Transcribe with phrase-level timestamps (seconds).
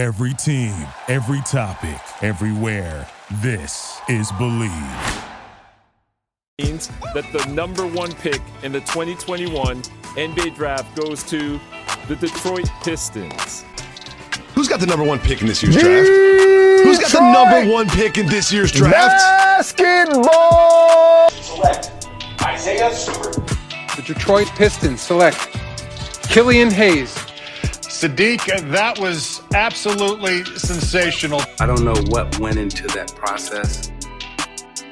[0.00, 0.74] Every team,
[1.08, 3.06] every topic, everywhere.
[3.42, 5.24] This is Bleav.
[6.58, 9.82] Means that the number one pick in the 2021
[10.16, 11.60] NBA draft goes to
[12.08, 13.66] the Detroit Pistons.
[14.54, 16.08] Who's got the number one pick in this year's draft?
[16.08, 18.96] Who's got the number one pick in this year's draft?
[19.76, 21.28] Basketball.
[21.28, 22.08] Select
[22.40, 23.36] Isaiah Stewart.
[23.96, 25.50] The Detroit Pistons select
[26.30, 27.14] Killian Hayes.
[28.00, 28.40] Saddiq,
[28.70, 31.42] that was absolutely sensational.
[31.60, 33.92] I don't know what went into that process.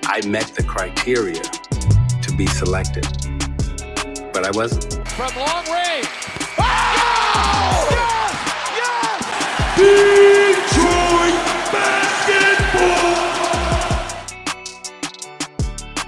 [0.04, 3.06] I met the criteria to be selected,
[4.34, 4.92] but I wasn't.
[5.08, 6.06] From long range.
[6.58, 7.88] Oh!
[8.76, 9.24] Yes!
[10.68, 11.40] Detroit
[11.72, 13.24] basketball.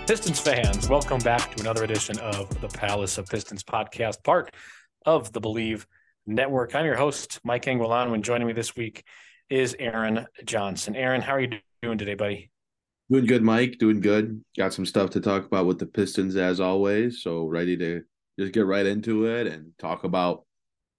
[0.06, 4.54] Pistons fans, welcome back to another edition of the Palace of Pistons podcast, part
[5.06, 5.86] of the Bleav
[6.26, 6.74] Network.
[6.74, 9.04] I'm your host, Mike Anguilano, and joining me this week
[9.48, 10.94] is Aaron Johnson.
[10.94, 12.50] Aaron, how are you doing today, buddy?
[13.10, 13.78] Doing good, Mike.
[13.78, 14.44] Doing good.
[14.56, 17.22] Got some stuff to talk about with the Pistons as always.
[17.22, 18.02] So ready to
[18.38, 20.44] just get right into it and talk about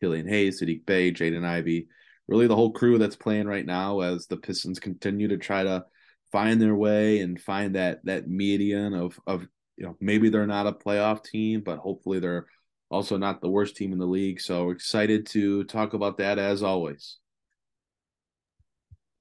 [0.02, 1.88] Killian Hayes, Saddiq Bey, Jaden Ivey,
[2.28, 5.86] really the whole crew that's playing right now as the Pistons continue to try to
[6.32, 9.45] find their way and find that that median of of
[9.78, 12.48] you know maybe they're not a playoff team, but hopefully they're
[12.92, 14.42] also not the worst team in the league.
[14.42, 17.17] So excited to talk about that as always.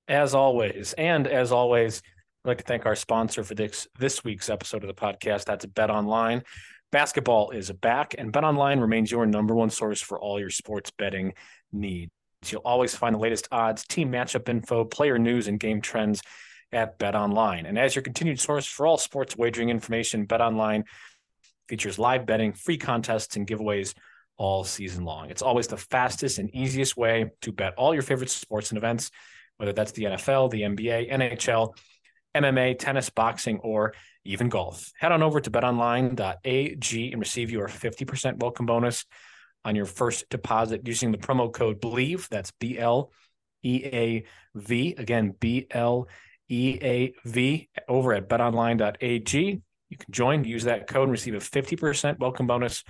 [0.09, 2.03] As always, and as always,
[2.45, 5.45] I'd like to thank our sponsor for this this week's episode of the podcast.
[5.45, 6.43] That's Bet Online.
[6.91, 10.91] Basketball is back, and Bet Online remains your number one source for all your sports
[10.91, 11.35] betting
[11.71, 12.11] needs.
[12.47, 16.23] You'll always find the latest odds, team matchup info, player news, and game trends
[16.73, 17.67] at Bet Online.
[17.67, 20.85] And as your continued source for all sports wagering information, Bet Online
[21.71, 23.95] features live betting, free contests, and giveaways
[24.37, 25.31] all season long.
[25.31, 29.13] It's always the fastest and easiest way to bet all your favorite sports and events,
[29.57, 31.77] whether that's the NFL, the NBA, NHL,
[32.35, 34.91] MMA, tennis, boxing, or even golf.
[34.99, 39.07] Head on over to betonline.ag and receive your 50% welcome bonus
[39.65, 42.29] on your first deposit using the promo code BLEAV.
[42.29, 43.13] That's B L
[43.63, 44.25] E A
[44.57, 44.95] V.
[44.99, 46.09] Again, B L
[46.49, 49.63] E A V over at betonline.ag.
[49.91, 52.85] You can join, use that code, and receive a 50% welcome bonus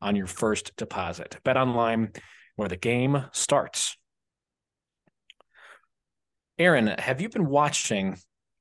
[0.00, 1.38] on your first deposit.
[1.44, 2.12] Bet online
[2.56, 3.96] where the game starts.
[6.58, 8.18] Aaron, have you been watching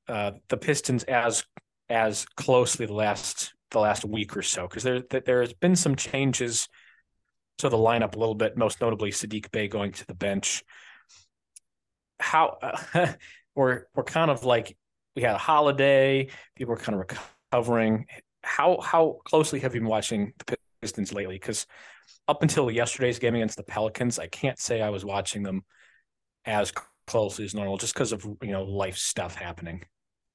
[0.07, 1.44] uh, the Pistons as
[1.90, 4.68] as closely the last the last week or so?
[4.68, 6.69] Because there there has been some changes
[7.58, 10.63] to the lineup a little bit, most notably Saddiq Bey going to the bench.
[12.19, 12.58] How
[12.94, 13.13] uh,
[13.53, 14.78] we're we're kind of like
[15.16, 17.18] we had a holiday, people are kind of
[17.51, 18.06] recovering.
[18.44, 21.35] How how closely have you been watching the Pistons lately?
[21.35, 21.66] Because
[22.28, 25.63] up until yesterday's game against the Pelicans, I can't say I was watching them
[26.45, 26.73] as
[27.07, 29.84] closely as normal, just because of you know life stuff happening.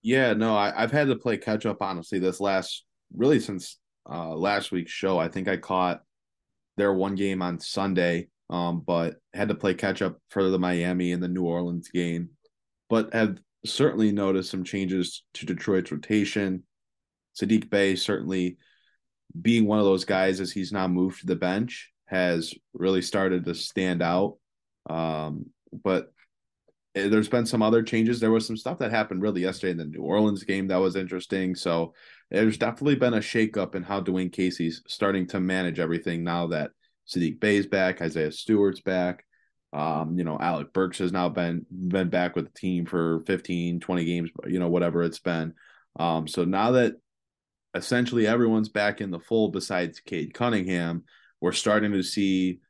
[0.02, 2.84] Yeah, no, I, have had to play catch up honestly this last
[3.14, 3.78] really since
[4.08, 5.18] uh last week's show.
[5.18, 6.02] I think I caught
[6.76, 11.10] their one game on Sunday, um, but had to play catch up for the Miami
[11.10, 12.30] and the New Orleans game.
[12.88, 16.62] But have certainly noticed some changes to Detroit's rotation.
[17.40, 18.56] Saddiq Bey certainly
[19.40, 23.44] being one of those guys as he's now moved to the bench has really started
[23.44, 24.36] to stand out.
[24.88, 26.12] Um, but
[26.94, 28.20] there's been some other changes.
[28.20, 30.96] There was some stuff that happened really yesterday in the New Orleans game that was
[30.96, 31.54] interesting.
[31.54, 31.92] So
[32.30, 36.70] there's definitely been a shakeup in how Dwane Casey's starting to manage everything now that
[37.06, 39.24] Saddiq Bey's back, Isaiah Stewart's back.
[39.72, 43.80] Um, you know, Alec Burks has now been been back with the team for 15,
[43.80, 45.52] 20 games, you know, whatever it's been.
[45.98, 46.94] Um, so now that
[47.76, 51.04] essentially everyone's back in the fold besides Cade Cunningham,
[51.40, 52.60] we're starting to see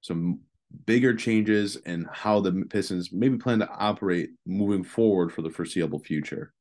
[0.00, 0.40] some
[0.86, 6.00] bigger changes in how the Pistons maybe plan to operate moving forward for the foreseeable
[6.00, 6.52] future.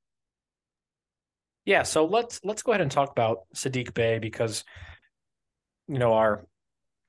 [1.65, 4.63] Yeah, so let's let's go ahead and talk about Saddiq Bey because
[5.87, 6.45] you know our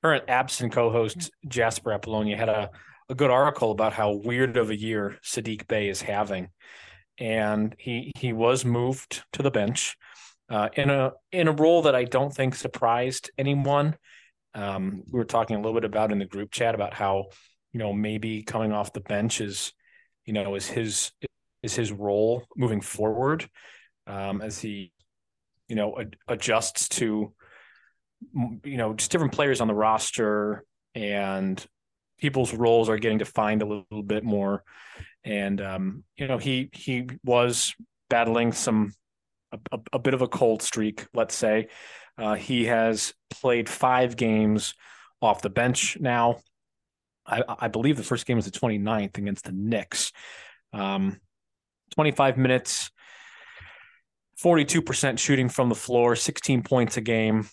[0.01, 2.69] current absent co-host Jasper Apollonia had a,
[3.09, 6.49] a good article about how weird of a year Saddiq Bey is having,
[7.17, 9.97] and he he was moved to the bench
[10.49, 13.95] uh, in a in a role that I don't think surprised anyone.
[14.53, 17.25] Um, we were talking a little bit about in the group chat about how
[17.73, 19.73] you know maybe coming off the bench is
[20.25, 21.11] you know is his
[21.61, 23.49] is his role moving forward
[24.07, 24.91] um, as he
[25.67, 27.33] you know ad- adjusts to
[28.63, 30.63] you know just different players on the roster
[30.93, 31.65] and
[32.17, 34.63] people's roles are getting defined a little, bit more
[35.23, 37.73] and um, you know he he was
[38.09, 38.93] battling some
[39.51, 41.67] a, a, bit of a cold streak let's say
[42.17, 44.73] uh, he has played five games
[45.21, 46.37] off the bench now
[47.25, 50.11] I, I believe the first game was the 29th against the Knicks.
[50.73, 51.19] Um,
[51.95, 52.91] 25 minutes,
[54.43, 57.47] 42% shooting from the floor, 16 points a game.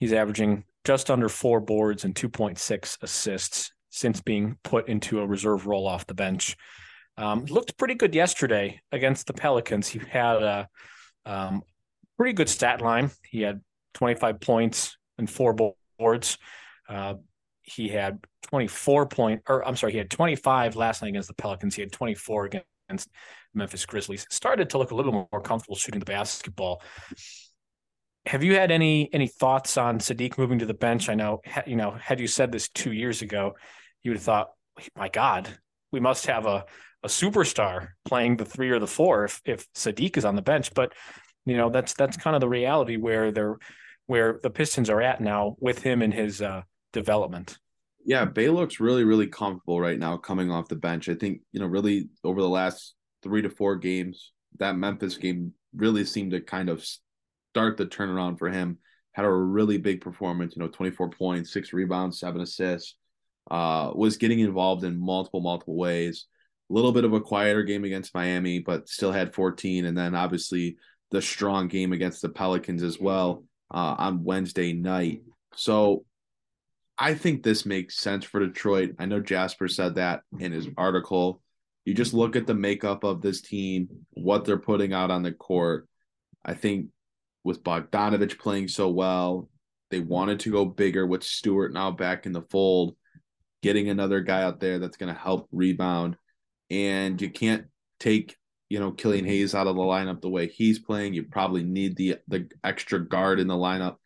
[0.00, 5.66] He's averaging just under four boards and 2.6 assists since being put into a reserve
[5.66, 6.56] role off the bench.
[7.16, 9.86] Um, looked pretty good yesterday against the Pelicans.
[9.86, 10.68] He had a
[11.26, 11.62] um,
[12.16, 13.10] pretty good stat line.
[13.28, 13.60] He had
[13.94, 15.54] 25 points and four
[15.98, 16.38] boards.
[16.88, 17.14] Uh,
[17.62, 21.74] he had 24 point, or I'm sorry, he had 25 last night against the Pelicans.
[21.74, 23.08] He had 24 against
[23.54, 24.26] Memphis Grizzlies.
[24.30, 26.82] Started to look a little more comfortable shooting the basketball.
[28.26, 31.08] Have you had any any thoughts on Saddiq moving to the bench?
[31.08, 33.54] I know, you know, had you said this two years ago,
[34.02, 34.50] you would have thought,
[34.96, 35.48] my God,
[35.94, 36.66] we must have a
[37.04, 40.74] a superstar playing the three or the four if if Saddiq is on the bench.
[40.74, 40.92] But
[41.46, 43.58] you know, that's that's kind of the reality where they're
[44.06, 46.62] where the Pistons are at now with him and his uh,
[46.92, 47.58] development.
[48.04, 51.08] Yeah, Bey looks really, really comfortable right now coming off the bench.
[51.08, 55.54] I think, you know, really over the last three to four games, that Memphis game
[55.74, 56.84] really seemed to kind of
[57.54, 58.78] start the turnaround for him.
[59.12, 62.96] Had a really big performance, you know, 24 points, six rebounds, seven assists.
[63.50, 66.26] Uh, was getting involved in multiple, multiple ways.
[66.70, 69.84] A little bit of a quieter game against Miami, but still had 14.
[69.84, 70.76] And then obviously
[71.10, 75.22] the strong game against the Pelicans as well uh, on Wednesday night.
[75.54, 76.04] So
[76.98, 78.96] I think this makes sense for Detroit.
[78.98, 81.42] I know Jasper said that in his article.
[81.84, 85.32] You just look at the makeup of this team, what they're putting out on the
[85.32, 85.86] court.
[86.44, 86.88] I think
[87.42, 89.48] with Bogdanovich playing so well,
[89.90, 92.96] they wanted to go bigger with Stewart now back in the fold,
[93.64, 96.18] getting another guy out there that's going to help rebound.
[96.68, 97.64] And you can't
[97.98, 98.36] take,
[98.68, 101.14] you know, Killian Hayes out of the lineup the way he's playing.
[101.14, 103.96] You probably need the the extra guard in the lineup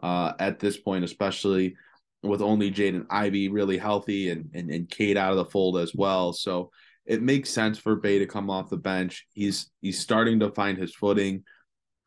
[0.00, 1.74] uh, at this point, especially
[2.22, 5.92] with only Jaden Ivey really healthy and, and and Cade out of the fold as
[5.92, 6.32] well.
[6.32, 6.70] So
[7.04, 9.26] it makes sense for Bey to come off the bench.
[9.32, 11.42] He's he's starting to find his footing.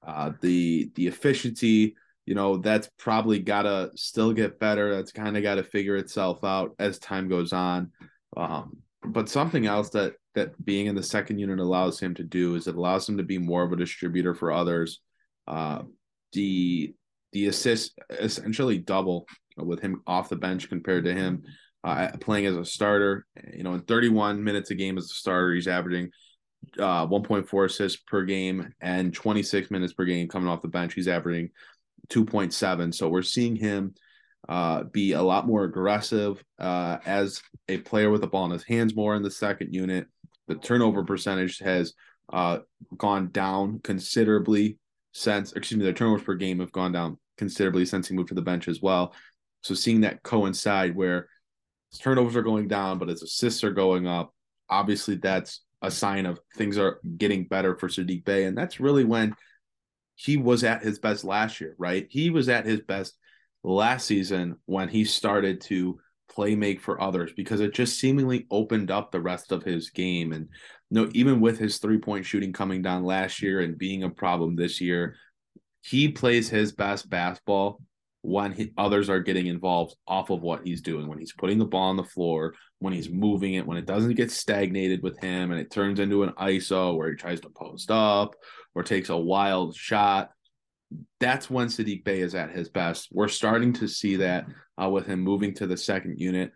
[0.01, 1.95] Uh, the the efficiency,
[2.31, 4.95] you know, that's probably gotta still get better.
[4.95, 7.91] That's kind of got to figure itself out as time goes on.
[8.37, 12.55] Um, but something else that that being in the second unit allows him to do
[12.55, 15.01] is it allows him to be more of a distributor for others.
[15.45, 15.81] Uh,
[16.31, 16.95] the
[17.33, 19.25] the assist essentially double
[19.57, 21.43] with him off the bench compared to him
[21.83, 23.25] uh, playing as a starter.
[23.53, 26.11] You know, in 31 minutes a game as a starter, he's averaging
[26.79, 30.93] uh, 1.4 assists per game and 26 minutes per game coming off the bench.
[30.93, 31.49] He's averaging
[32.09, 32.93] 2.7.
[32.93, 33.93] So we're seeing him
[34.49, 38.63] uh, be a lot more aggressive uh, as a player with the ball in his
[38.63, 40.07] hands more in the second unit.
[40.47, 41.93] The turnover percentage has
[42.31, 42.59] uh,
[42.97, 44.77] gone down considerably
[45.13, 48.35] since, excuse me, the turnovers per game have gone down considerably since he moved to
[48.35, 49.13] the bench as well.
[49.63, 51.27] So seeing that coincide where
[51.99, 54.33] turnovers are going down, but his assists are going up,
[54.69, 58.45] obviously that's a sign of things are getting better for Saddiq Bey.
[58.45, 59.35] And that's really when
[60.23, 62.05] he was at his best last year, right?
[62.07, 63.17] He was at his best
[63.63, 68.91] last season when he started to play make for others because it just seemingly opened
[68.91, 70.31] up the rest of his game.
[70.31, 70.47] And
[70.91, 74.11] you know, even with his three point shooting coming down last year and being a
[74.11, 75.15] problem this year,
[75.81, 77.81] he plays his best basketball
[78.21, 81.65] when he, others are getting involved off of what he's doing, when he's putting the
[81.65, 85.51] ball on the floor, when he's moving it, when it doesn't get stagnated with him
[85.51, 88.35] and it turns into an ISO where he tries to post up
[88.75, 90.29] or takes a wild shot.
[91.19, 93.09] That's when Saddiq Bey is at his best.
[93.11, 94.45] We're starting to see that
[94.81, 96.51] uh, with him moving to the second unit.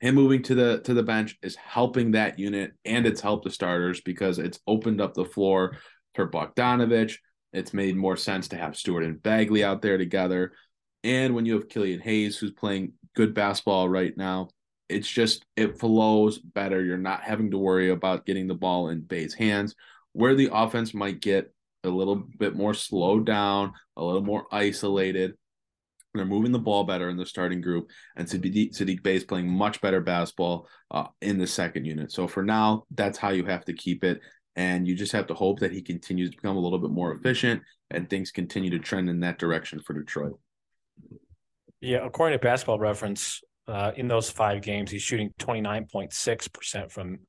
[0.00, 3.50] Him moving to the to the bench is helping that unit and it's helped the
[3.50, 5.76] starters because it's opened up the floor
[6.14, 7.16] for Bogdanovich.
[7.52, 10.52] It's made more sense to have Stewart and Bagley out there together.
[11.02, 14.48] And when you have Killian Hayes, who's playing good basketball right now,
[14.88, 16.84] it's just it flows better.
[16.84, 19.74] You're not having to worry about getting the ball in Bey's hands.
[20.12, 21.52] Where the offense might get
[21.84, 25.34] a little bit more slowed down, a little more isolated.
[26.12, 29.48] They're moving the ball better in the starting group, and Saddiq, Saddiq Bey is playing
[29.48, 32.10] much better basketball uh, in the second unit.
[32.10, 34.20] So for now, that's how you have to keep it,
[34.56, 37.12] and you just have to hope that he continues to become a little bit more
[37.12, 40.38] efficient and things continue to trend in that direction for Detroit.
[41.80, 46.12] Yeah, according to Basketball Reference, uh, in those five games, he's shooting twenty nine point
[46.12, 47.20] six percent from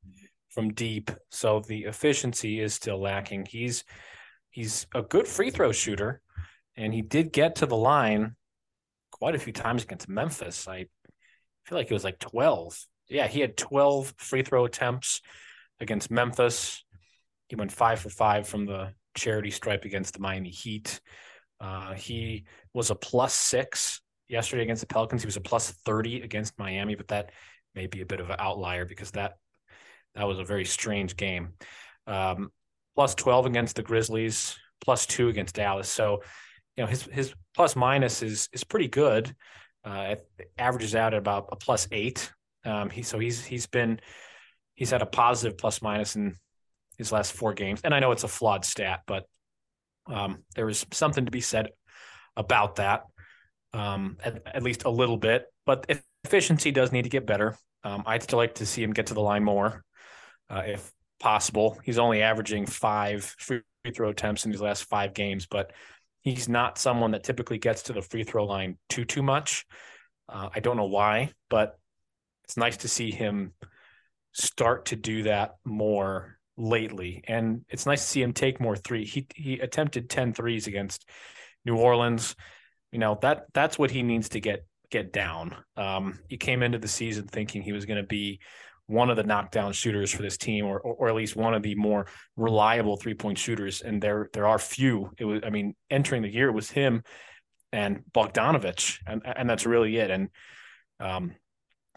[0.50, 1.10] from deep.
[1.29, 3.46] So the efficiency is still lacking.
[3.50, 3.86] He's
[4.50, 6.22] he's a good free throw shooter,
[6.75, 8.36] and he did get to the line
[9.12, 10.67] quite a few times against Memphis.
[10.67, 10.88] I
[11.65, 12.77] feel like it was like twelve.
[13.08, 15.22] Yeah, he had twelve free throw attempts
[15.79, 16.84] against Memphis.
[17.48, 21.00] He went five for five from the charity stripe against the Miami Heat.
[21.60, 24.00] Uh, he was a plus six
[24.31, 25.21] yesterday against the Pelicans.
[25.21, 27.31] He was a plus 30 against Miami, but that
[27.75, 29.38] may be a bit of an outlier because that
[30.15, 31.53] that was a very strange game.
[32.07, 32.51] Um,
[32.95, 35.88] plus 12 against the Grizzlies, plus two against Dallas.
[35.89, 36.23] So,
[36.75, 39.33] you know, his his plus minus is is pretty good.
[39.83, 42.31] Uh, it averages out at about a plus eight.
[42.65, 44.00] Um, he so he's he's been
[44.75, 46.35] he's had a positive plus minus in
[46.97, 47.81] his last four games.
[47.83, 49.25] And I know it's a flawed stat, but
[50.07, 51.69] um, there is something to be said
[52.35, 53.03] about that,
[53.73, 55.45] um, at, at, least a little bit.
[55.65, 55.85] But
[56.23, 57.57] efficiency does need to get better.
[57.83, 59.83] Um, I'd still like to see him get to the line more,
[60.49, 61.79] uh, if possible.
[61.83, 63.61] He's only averaging five free
[63.95, 65.71] throw attempts in his last five games, but
[66.21, 69.65] he's not someone that typically gets to the free throw line too too much.
[70.29, 71.77] Uh, I don't know why, but
[72.43, 73.53] it's nice to see him
[74.33, 77.23] start to do that more lately.
[77.27, 79.05] And it's nice to see him take more three.
[79.05, 81.07] He he attempted 10 threes against
[81.65, 82.35] New Orleans.
[82.91, 85.55] You know, that that's what he needs to get get down.
[85.77, 88.39] Um, he came into the season thinking he was going to be
[88.88, 91.63] one of the knockdown shooters for this team, or, or, or at least one of
[91.63, 93.81] the more reliable three point shooters.
[93.81, 95.12] And there there are few.
[95.17, 97.03] It was I mean, entering the year it was him
[97.71, 100.12] and Bogdanovich, and and that's really it.
[100.12, 100.29] And
[101.00, 101.36] um,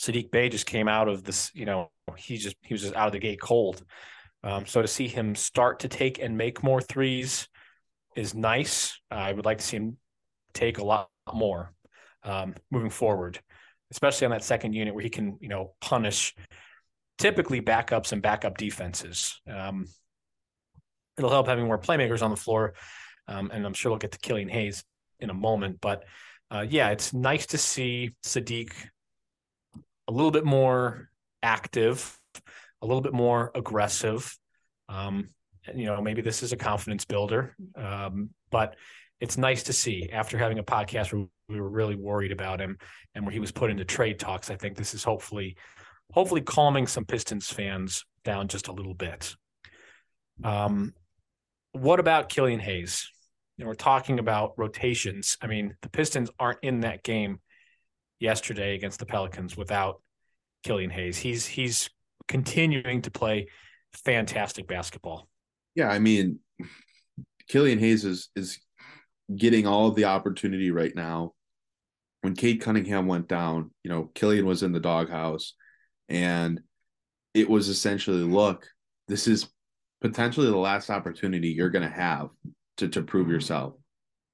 [0.00, 1.50] Saddiq Bey just came out of this.
[1.54, 3.84] You know, he just he was just out of the gate cold.
[4.42, 7.48] Um, so to see him start to take and make more threes
[8.14, 9.00] is nice.
[9.10, 9.96] I would like to see him
[10.54, 11.72] take a lot more
[12.22, 13.38] um, moving forward,
[13.90, 16.34] especially on that second unit where he can, you know, punish
[17.18, 19.40] typically backups and backup defenses.
[19.48, 19.86] Um,
[21.18, 22.74] it'll help having more playmakers on the floor,
[23.28, 24.84] um, and I'm sure we'll get to Killian Hayes
[25.20, 25.80] in a moment.
[25.80, 26.04] But
[26.50, 28.72] uh, yeah, it's nice to see Saddiq
[30.08, 31.08] a little bit more
[31.42, 32.18] active
[32.84, 34.38] a little bit more aggressive.
[34.88, 35.30] Um,
[35.74, 38.76] you know, maybe this is a confidence builder, um, but
[39.24, 42.76] it's nice to see after having a podcast where we were really worried about him
[43.14, 44.50] and where he was put into trade talks.
[44.50, 45.56] I think this is hopefully,
[46.12, 49.34] hopefully calming some Pistons fans down just a little bit.
[50.44, 50.92] Um,
[51.72, 53.08] what about Killian Hayes?
[53.56, 55.38] You know, we're talking about rotations.
[55.40, 57.40] I mean, the Pistons aren't in that game
[58.20, 60.02] yesterday against the Pelicans without
[60.64, 61.16] Killian Hayes.
[61.16, 61.88] He's he's
[62.28, 63.46] continuing to play
[64.04, 65.28] fantastic basketball.
[65.74, 66.40] Yeah, I mean,
[67.48, 68.58] Killian Hayes is is
[69.34, 71.32] getting all of the opportunity right now.
[72.22, 75.54] When Cade Cunningham went down, you know, Killian was in the doghouse,
[76.08, 76.60] and
[77.34, 78.66] it was essentially, look,
[79.08, 79.48] this is
[80.00, 82.30] potentially the last opportunity you're going to have
[82.78, 83.74] to to prove yourself.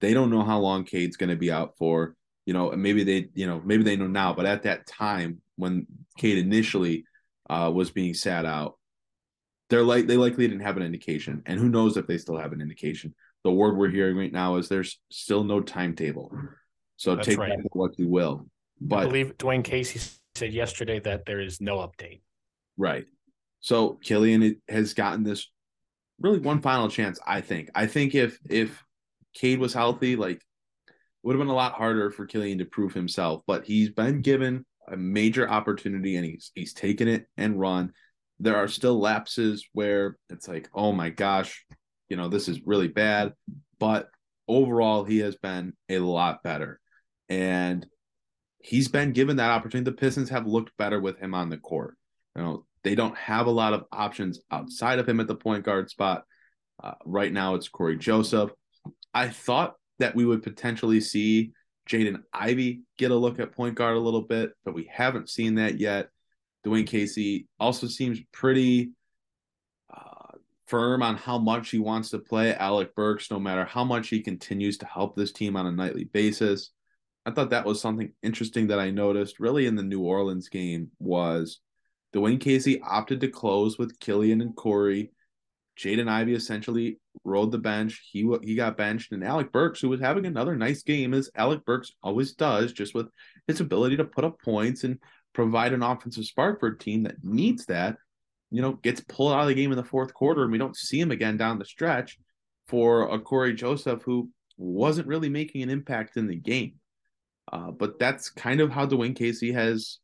[0.01, 2.15] They don't know how long Cade's going to be out for.
[2.47, 5.41] You know, and maybe they, you know, maybe they know now, but at that time
[5.57, 7.05] when Cade initially
[7.51, 8.79] uh, was being sat out.
[9.69, 12.53] They're like they likely didn't have an indication, and who knows if they still have
[12.53, 13.15] an indication.
[13.45, 16.33] The word we're hearing right now is there's still no timetable.
[16.97, 17.57] So That's take right.
[17.57, 18.47] that what you will.
[18.81, 20.01] But I believe Dwane Casey
[20.35, 22.21] said yesterday that there is no update.
[22.77, 23.07] Right.
[23.61, 25.51] So Killian has gotten this
[26.19, 27.19] really one final chance.
[27.27, 27.71] I think.
[27.75, 28.83] I think if if
[29.35, 30.93] Cade was healthy, like it
[31.23, 33.43] would have been a lot harder for Killian to prove himself.
[33.47, 37.93] But he's been given a major opportunity and he's he's taken it and run.
[38.39, 41.65] There are still lapses where it's like, oh my gosh,
[42.11, 43.33] you know, this is really bad.
[43.79, 44.11] But
[44.47, 46.79] overall, he has been a lot better.
[47.31, 47.87] And
[48.59, 49.91] he's been given that opportunity.
[49.91, 51.97] The Pistons have looked better with him on the court.
[52.37, 55.65] You know, they don't have a lot of options outside of him at the point
[55.65, 56.25] guard spot.
[56.83, 58.51] Uh, right now, it's Cory Joseph.
[59.15, 61.53] I thought that we would potentially see
[61.89, 65.57] Jaden Ivey get a look at point guard a little bit, but we haven't seen
[65.57, 66.09] that yet.
[66.67, 68.91] Dwane Casey also seems pretty
[70.71, 74.23] firm on how much he wants to play Alec Burks, no matter how much he
[74.23, 76.71] continues to help this team on a nightly basis.
[77.27, 80.91] I thought that was something interesting that I noticed really in the New Orleans game
[80.99, 81.61] was
[82.15, 85.11] Dwane Casey opted to close with Killian and Cory
[85.81, 88.03] Jaden Ivey essentially rode the bench.
[88.13, 91.65] He he got benched, and Alec Burks, who was having another nice game, as Alec
[91.65, 93.09] Burks always does, just with
[93.47, 94.99] his ability to put up points and
[95.33, 97.97] provide an offensive spark for a team that needs that.
[98.51, 100.77] You know, gets pulled out of the game in the fourth quarter, and we don't
[100.77, 102.19] see him again down the stretch
[102.69, 106.75] for a Cory Joseph who wasn't really making an impact in the game.
[107.53, 109.99] Uh, but that's kind of how Dwane Casey has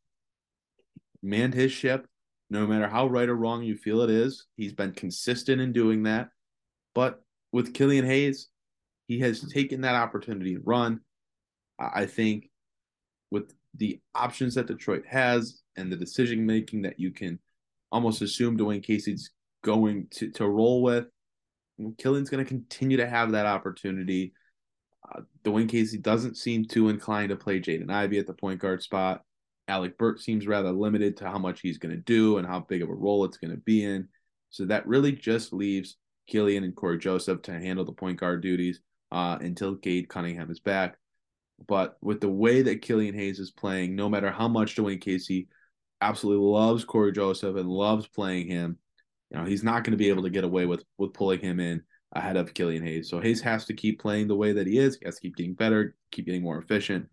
[1.21, 2.07] manned his ship
[2.49, 4.45] no matter how right or wrong you feel it is.
[4.55, 6.29] He's been consistent in doing that.
[6.95, 8.47] But with Killian Hayes,
[9.07, 11.01] he has taken that opportunity to run.
[11.79, 12.49] I think
[13.31, 17.39] with the options that Detroit has and the decision making that you can
[17.91, 19.31] almost assume Dwane Casey's
[19.63, 21.07] going to, to roll with,
[21.97, 24.33] Killian's going to continue to have that opportunity.
[25.09, 28.81] Uh, Dwane Casey doesn't seem too inclined to play Jaden Ivey at the point guard
[28.81, 29.21] spot.
[29.67, 32.81] Alec Burks seems rather limited to how much he's going to do and how big
[32.81, 34.07] of a role it's going to be in.
[34.49, 38.79] So that really just leaves Killian and Cory Joseph to handle the point guard duties
[39.11, 40.97] uh, until Cade Cunningham is back.
[41.67, 45.47] But with the way that Killian Hayes is playing, no matter how much Dwane Casey
[46.01, 48.77] absolutely loves Cory Joseph and loves playing him,
[49.31, 51.59] you know, he's not going to be able to get away with with pulling him
[51.59, 53.09] in ahead of Killian Hayes.
[53.09, 54.97] So Hayes has to keep playing the way that he is.
[54.97, 57.07] He has to keep getting better, keep getting more efficient.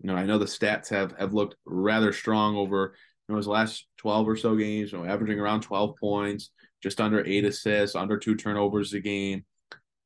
[0.00, 2.94] You know, I know the stats have have looked rather strong over
[3.28, 6.50] you know his last 12 or so games, you know, averaging around 12 points,
[6.82, 9.44] just under eight assists, under two turnovers a game.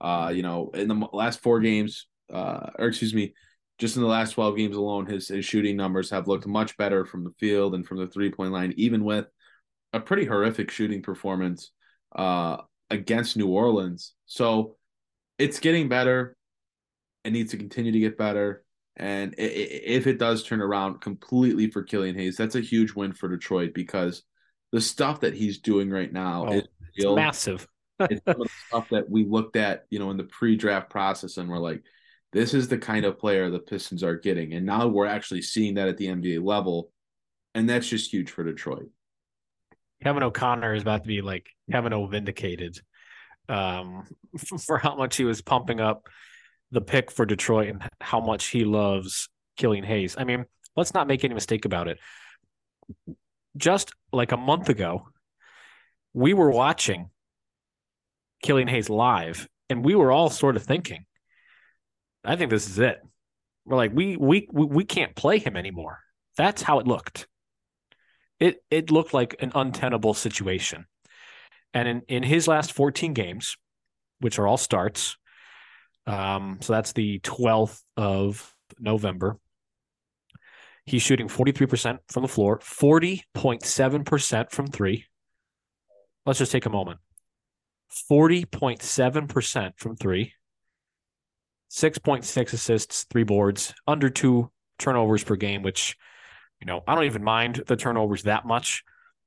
[0.00, 3.32] Uh, you know, in the last four games, uh, or excuse me,
[3.78, 7.04] just in the last 12 games alone, his his shooting numbers have looked much better
[7.04, 9.26] from the field and from the three point line, even with
[9.92, 11.70] a pretty horrific shooting performance
[12.14, 12.58] uh,
[12.90, 14.14] against New Orleans.
[14.26, 14.76] So
[15.38, 16.36] it's getting better.
[17.24, 18.64] It needs to continue to get better.
[18.96, 23.28] And if it does turn around completely for Killian Hayes, that's a huge win for
[23.28, 24.22] Detroit because
[24.70, 26.62] the stuff that he's doing right now Oh,
[26.94, 27.66] is massive.
[28.00, 31.36] it's some of the stuff that we looked at, you know, in the pre-draft process,
[31.36, 31.82] and we're like,
[32.34, 35.74] this is the kind of player the Pistons are getting, and now we're actually seeing
[35.74, 36.90] that at the NBA level,
[37.54, 38.90] and that's just huge for Detroit.
[40.02, 42.80] Kevin O'Connor is about to be like Kevin O vindicated
[43.48, 44.06] um,
[44.66, 46.08] for how much he was pumping up
[46.72, 50.16] the pick for Detroit and how much he loves Killian Hayes.
[50.18, 50.44] I mean,
[50.76, 51.98] let's not make any mistake about it.
[53.56, 55.06] Just like a month ago,
[56.12, 57.10] we were watching
[58.42, 61.06] Killian Hayes live, and we were all sort of thinking,
[62.24, 63.00] I think this is it.
[63.64, 66.00] We're like, we we we, can't play him anymore.
[66.36, 67.26] That's how it looked
[68.40, 70.86] it it looked like an untenable situation.
[71.72, 73.56] And in, in his last 14 games,
[74.20, 75.16] which are all starts,
[76.06, 79.38] um, so that's the 12th of November,
[80.84, 85.06] he's shooting 43% from the floor, 40.7% from three.
[86.26, 87.00] Let's just take a moment.
[88.10, 90.34] 40.7% from three,
[91.70, 95.96] 6.6 assists, three boards, under two turnovers per game, which,
[96.60, 98.84] you know, I don't even mind the turnovers that much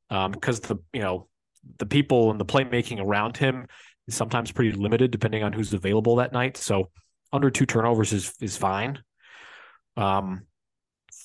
[0.09, 1.27] because um, the, you know,
[1.79, 3.67] the people and the playmaking around him
[4.07, 6.57] is sometimes pretty limited depending on who's available that night.
[6.57, 6.89] So
[7.33, 8.99] under two turnovers is, is fine.
[9.97, 10.43] Um,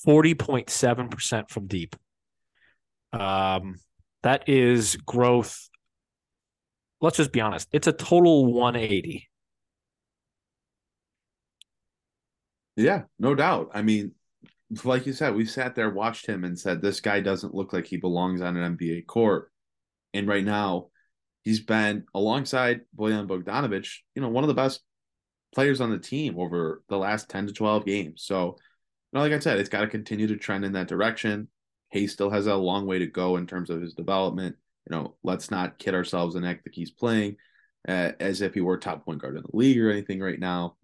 [0.07, 1.95] 40.7% from deep.
[3.13, 3.77] Um,
[4.23, 5.69] that is growth.
[7.01, 7.69] Let's just be honest.
[7.73, 9.29] It's a total 180
[12.77, 13.71] Yeah, no doubt.
[13.75, 14.13] I mean,
[14.85, 17.87] like you said, we sat there, watched him, and said, this guy doesn't look like
[17.87, 19.51] he belongs on an NBA court.
[20.15, 20.89] And right now,
[21.43, 24.81] he's been alongside Bojan Bogdanovic, you know, one of the best
[25.55, 28.23] players on the team over the last 10 to 12 games.
[28.25, 28.57] So,
[29.13, 31.49] you know, like I said, it's got to continue to trend in that direction.
[31.91, 34.57] Hayes still has a long way to go in terms of his development.
[34.89, 37.37] You know, let's not kid ourselves and act like he's playing
[37.87, 40.77] uh, as if he were top point guard in the league or anything right now.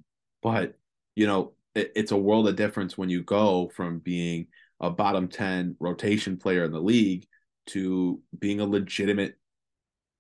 [0.42, 0.74] But,
[1.16, 4.46] you know, it, it's a world of difference when you go from being
[4.80, 7.26] a bottom 10 rotation player in the league
[7.66, 9.36] to being a legitimate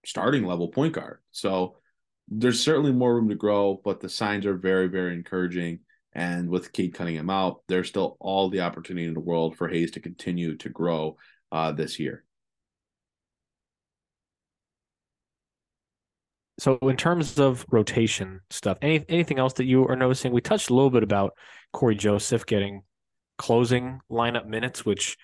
[0.04, 1.18] starting level point guard.
[1.30, 1.76] So
[2.28, 5.80] there's certainly more room to grow, but the signs are very, very encouraging.
[6.12, 9.92] And with Cade Cunningham out, there's still all the opportunity in the world for Hayes
[9.92, 11.16] to continue to grow
[11.52, 12.24] uh, this year.
[16.58, 20.32] So in terms of rotation stuff, any anything else that you are noticing?
[20.32, 21.34] We touched a little bit about
[21.72, 22.82] Cory Joseph getting
[23.36, 25.16] closing lineup minutes, which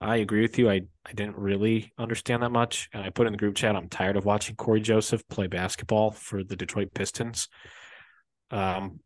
[0.00, 0.70] I agree with you.
[0.70, 2.88] I, I didn't really understand that much.
[2.92, 6.10] And I put in the group chat, I'm tired of watching Cory Joseph play basketball
[6.10, 7.48] for the Detroit Pistons.
[8.50, 9.00] Um,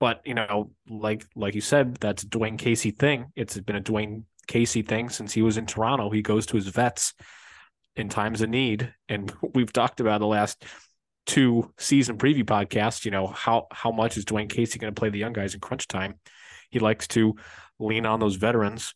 [0.00, 3.26] but you know, like like you said, that's a Dwane Casey thing.
[3.34, 6.10] It's been a Dwane Casey thing since he was in Toronto.
[6.10, 7.14] He goes to his vets
[7.98, 10.64] in times of need, and we've talked about the last
[11.26, 13.04] two season preview podcasts.
[13.04, 15.60] You know how how much is Dwane Casey going to play the young guys in
[15.60, 16.14] crunch time?
[16.70, 17.34] He likes to
[17.78, 18.94] lean on those veterans.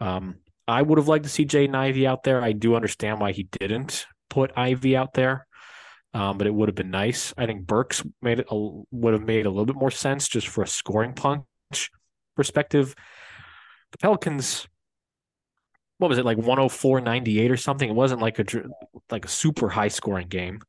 [0.00, 0.36] Um,
[0.68, 2.42] I would have liked to see Jaden Ivey out there.
[2.42, 5.46] I do understand why he didn't put Ivey out there,
[6.12, 7.32] um, but it would have been nice.
[7.36, 10.48] I think Burks made it a, would have made a little bit more sense just
[10.48, 11.90] for a scoring punch
[12.36, 12.94] perspective.
[13.92, 14.66] The Pelicans,
[15.98, 17.88] what was it like 104 98 or something?
[17.88, 18.44] It wasn't like a
[19.10, 20.60] like a super high scoring game.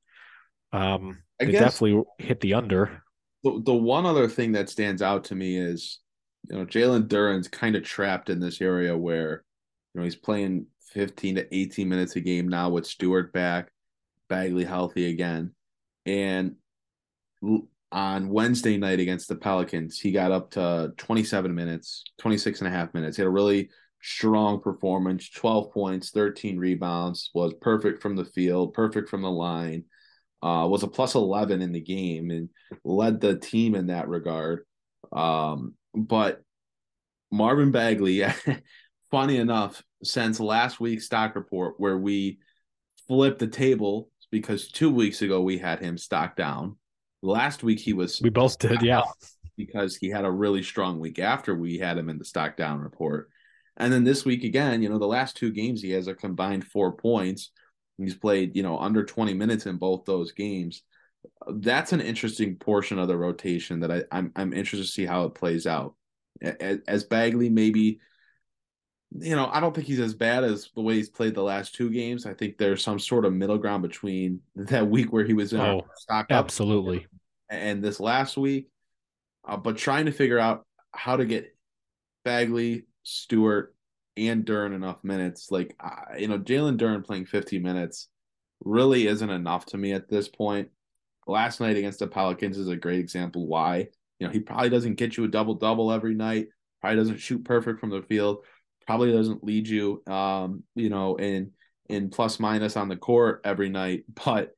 [0.72, 3.04] Um, I they guess- definitely hit the under.
[3.44, 6.00] The, the one other thing that stands out to me is,
[6.50, 9.44] you know, Jalen Duren's kind of trapped in this area where,
[9.94, 13.70] you know, he's playing 15 to 18 minutes a game now with Stewart back,
[14.28, 15.54] Bagley healthy again.
[16.06, 16.56] And
[17.92, 22.72] on Wednesday night against the Pelicans, he got up to 27 minutes, 26 and a
[22.72, 23.18] half minutes.
[23.18, 23.70] He had a really
[24.02, 29.84] strong performance 12 points, 13 rebounds, was perfect from the field, perfect from the line,
[30.42, 32.50] uh, was a plus 11 in the game and
[32.84, 34.66] led the team in that regard.
[35.12, 36.42] Um, but
[37.32, 38.24] Marvin Bagley,
[39.12, 42.40] funny enough, since last week's stock report where we
[43.08, 46.78] flipped the table because two weeks ago we had him stock down.
[47.22, 49.02] Last week he was we both did, yeah,
[49.58, 52.80] because he had a really strong week after we had him in the stock down
[52.80, 53.30] report.
[53.78, 56.66] And then this week again, you know, the last two games he has a combined
[56.66, 57.52] four points.
[57.98, 60.84] He's played, you know, under 20 minutes in both those games.
[61.48, 65.26] That's an interesting portion of the rotation that I, I'm I'm interested to see how
[65.26, 65.96] it plays out.
[66.42, 68.00] As, as Bagley maybe
[69.12, 71.74] you know, I don't think he's as bad as the way he's played the last
[71.74, 72.26] two games.
[72.26, 75.62] I think there's some sort of middle ground between that week where he was in
[75.62, 77.08] oh, stock absolutely
[77.50, 78.70] and this last week.
[79.48, 81.56] Uh, but trying to figure out how to get
[82.26, 83.76] Bagley, Stewart,
[84.16, 85.52] and Duren enough minutes.
[85.52, 85.76] Like,
[86.18, 88.10] you know, Jalen Duren playing 50 minutes
[88.64, 90.70] really isn't enough to me at this point.
[91.28, 93.88] Last night against the Pelicans is a great example why.
[94.20, 96.48] You know, he probably doesn't get you a double double every night,
[96.82, 98.40] probably doesn't shoot perfect from the field
[98.88, 101.52] probably doesn't lead you, um, you know, in
[101.90, 104.54] in plus minus on the court every night, but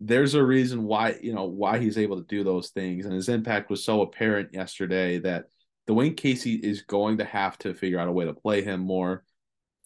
[0.00, 3.28] there's a reason why you know why he's able to do those things, and his
[3.28, 5.44] impact was so apparent yesterday that
[5.88, 9.24] Dwane Casey is going to have to figure out a way to play him more.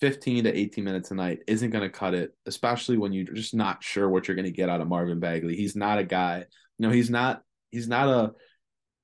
[0.00, 3.54] 15 to 18 minutes a night isn't going to cut it, especially when you're just
[3.54, 5.56] not sure what you're going to get out of Marvin Bagley.
[5.56, 6.44] He's not a guy,
[6.78, 8.32] you know, he's not he's not a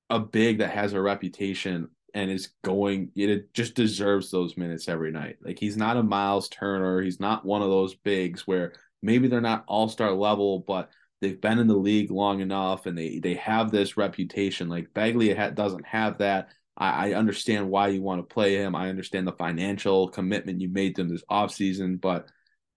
[0.09, 5.11] a big that has a reputation and is going it just deserves those minutes every
[5.11, 5.35] night.
[5.43, 9.41] Like he's not a Miles Turner, he's not one of those bigs where maybe they're
[9.41, 10.89] not all-star level, but
[11.21, 14.69] they've been in the league long enough and they they have this reputation.
[14.69, 16.49] Like Bagley doesn't have that.
[16.77, 18.75] I, I understand why you want to play him.
[18.75, 22.29] I understand the financial commitment you made to him this offseason, but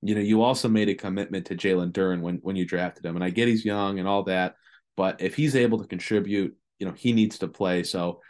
[0.02, 3.16] you know, you also made a commitment to Jalen Duren when when you drafted him.
[3.16, 4.54] And I get he's young and all that,
[4.96, 7.82] but if he's able to contribute, you know, he needs to play.
[7.82, 8.20] So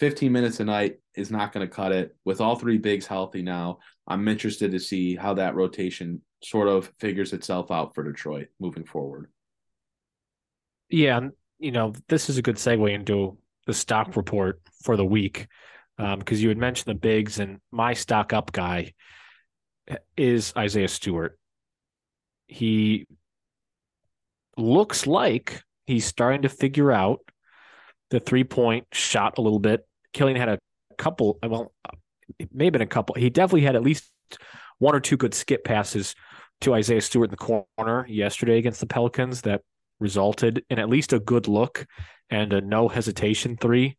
[0.00, 2.14] 15 minutes a night is not going to cut it.
[2.24, 6.92] With all three bigs healthy now, I'm interested to see how that rotation sort of
[7.00, 9.28] figures itself out for Detroit moving forward.
[10.88, 13.36] Yeah, and you know, this is a good segue into
[13.68, 15.46] the stock report for the week
[15.98, 18.94] because um, you had mentioned the bigs, and my stock up guy
[20.16, 21.38] is Isaiah Stewart.
[22.46, 23.06] He
[24.56, 27.20] looks like he's starting to figure out
[28.08, 29.86] the three point shot a little bit.
[30.14, 30.58] Killian had a
[30.96, 31.72] couple, well,
[32.38, 33.16] it may have been a couple.
[33.16, 34.10] He definitely had at least
[34.78, 36.14] one or two good skip passes
[36.62, 39.60] to Isaiah Stewart in the corner yesterday against the Pelicans that
[40.00, 41.86] resulted in at least a good look
[42.30, 43.96] and a no hesitation three.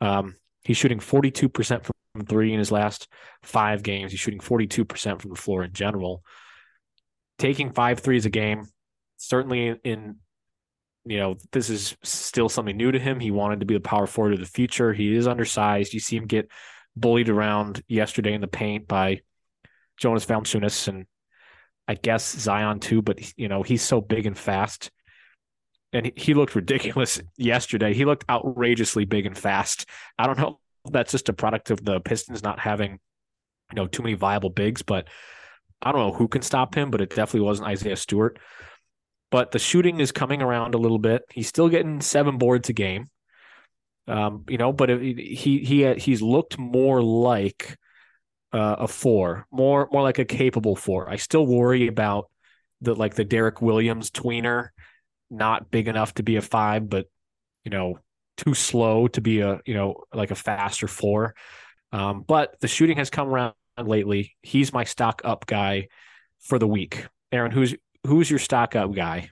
[0.00, 3.08] Um, he's shooting 42% from three in his last
[3.42, 4.12] five games.
[4.12, 6.22] He's shooting 42% from the floor in general.
[7.38, 8.66] Taking five threes a game,
[9.16, 10.16] certainly in
[11.06, 13.20] you know, this is still something new to him.
[13.20, 14.92] He wanted to be the power forward of the future.
[14.92, 15.92] He is undersized.
[15.92, 16.50] You see him get
[16.96, 19.20] bullied around yesterday in the paint by
[19.98, 21.06] Jonas Valanciunas and
[21.86, 24.90] I guess Zion too, but you know, he's so big and fast.
[25.94, 27.94] And he looked ridiculous yesterday.
[27.94, 29.88] He looked outrageously big and fast.
[30.18, 32.98] I don't know that's just a product of the Pistons not having,
[33.72, 35.08] you know, too many viable bigs, but
[35.80, 38.38] I don't know who can stop him, but it definitely wasn't Isaiah Stewart
[39.34, 41.22] but the shooting is coming around a little bit.
[41.28, 43.08] He's still getting seven boards a game.
[44.06, 47.76] Um, you know, but he he he's looked more like
[48.52, 51.10] uh, a four, more more like a capable four.
[51.10, 52.30] I still worry about
[52.80, 54.68] the like the Derrick Williams tweener,
[55.30, 57.06] not big enough to be a five, but
[57.64, 57.98] you know,
[58.36, 61.34] too slow to be a you know like a faster four.
[61.92, 64.36] Um, but the shooting has come around lately.
[64.42, 65.88] He's my stock up guy
[66.40, 67.06] for the week.
[67.32, 67.74] Aaron, who's
[68.06, 69.30] who's your stock up guy?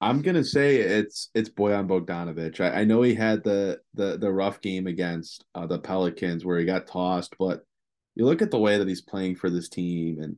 [0.00, 2.60] I'm gonna say it's it's Bojan Bogdanovic.
[2.60, 6.58] I, I know he had the the the rough game against uh, the Pelicans where
[6.58, 7.62] he got tossed, but
[8.14, 10.36] you look at the way that he's playing for this team, and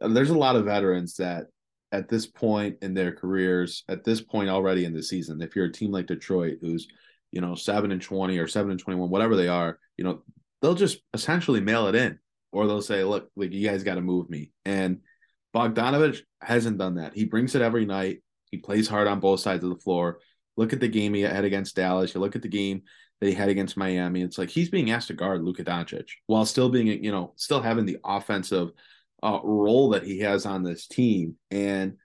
[0.00, 1.46] uh, there's a lot of veterans that
[1.94, 5.66] at this point in their careers, at this point already in the season, if you're
[5.66, 6.88] a team like Detroit, who's
[7.30, 10.22] you know seven and twenty or seven and twenty one, whatever they are, you know
[10.60, 12.18] they'll just essentially mail it in,
[12.52, 15.00] or they'll say, "Look, like you guys got to move me," and
[15.54, 17.14] Bogdanovich hasn't done that.
[17.14, 18.22] He brings it every night.
[18.50, 20.18] He plays hard on both sides of the floor.
[20.56, 22.14] Look at the game he had against Dallas.
[22.14, 22.82] You look at the game
[23.20, 24.22] that he had against Miami.
[24.22, 27.62] It's like he's being asked to guard Luka Doncic while still being, you know, still
[27.62, 28.72] having the offensive
[29.24, 31.96] uh, role that he has on this team, and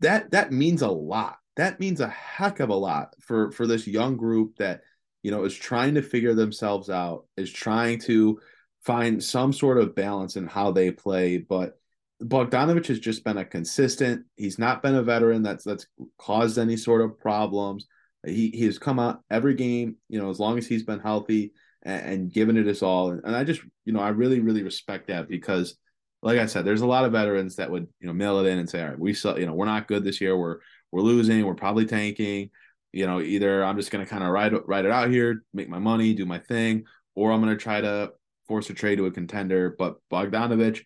[0.00, 1.36] that that means a lot.
[1.56, 4.82] That means a heck of a lot for for this young group that
[5.22, 8.40] you know is trying to figure themselves out, is trying to
[8.84, 11.38] find some sort of balance in how they play.
[11.38, 11.78] But
[12.22, 14.24] Bogdanovich has just been a consistent.
[14.36, 15.86] He's not been a veteran that's that's
[16.18, 17.86] caused any sort of problems.
[18.26, 21.52] He he has come out every game, you know, as long as he's been healthy
[21.82, 23.10] and, and given it his all.
[23.10, 25.76] And, and I just, you know, I really really respect that because,
[26.22, 28.58] like I said, there's a lot of veterans that would you know mail it in
[28.58, 30.36] and say, all right, we saw, you know, we're not good this year.
[30.36, 30.58] We're
[30.92, 31.44] we're losing.
[31.44, 32.50] We're probably tanking.
[32.92, 35.68] You know, either I'm just going to kind of ride ride it out here, make
[35.68, 38.12] my money, do my thing, or I'm going to try to
[38.48, 39.74] force a trade to a contender.
[39.78, 40.82] But Bogdanovich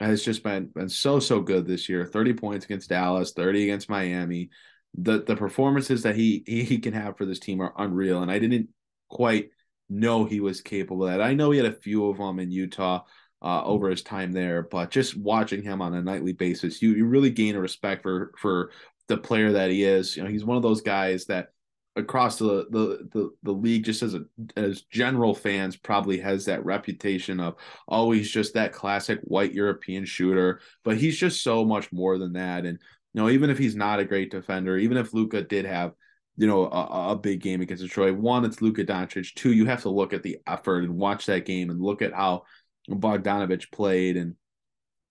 [0.00, 2.06] has just been been so so good this year.
[2.06, 4.50] 30 points against Dallas, 30 against Miami.
[4.94, 8.22] The the performances that he he, he can have for this team are unreal.
[8.22, 8.70] And I didn't
[9.08, 9.50] quite
[9.88, 11.22] know he was capable of that.
[11.22, 13.02] I know he had a few of them in Utah
[13.42, 17.06] uh, over his time there, but just watching him on a nightly basis, you you
[17.06, 18.70] really gain a respect for for
[19.08, 20.16] the player that he is.
[20.16, 21.48] You know, he's one of those guys that
[21.96, 24.22] across the, the the the league just as a
[24.56, 30.60] as general fans probably has that reputation of always just that classic white European shooter
[30.84, 32.78] but he's just so much more than that and
[33.12, 35.92] you know even if he's not a great defender even if Luka did have
[36.38, 39.82] you know a, a big game against Detroit one it's Luka Doncic two you have
[39.82, 42.44] to look at the effort and watch that game and look at how
[42.90, 44.34] Bogdanovich played and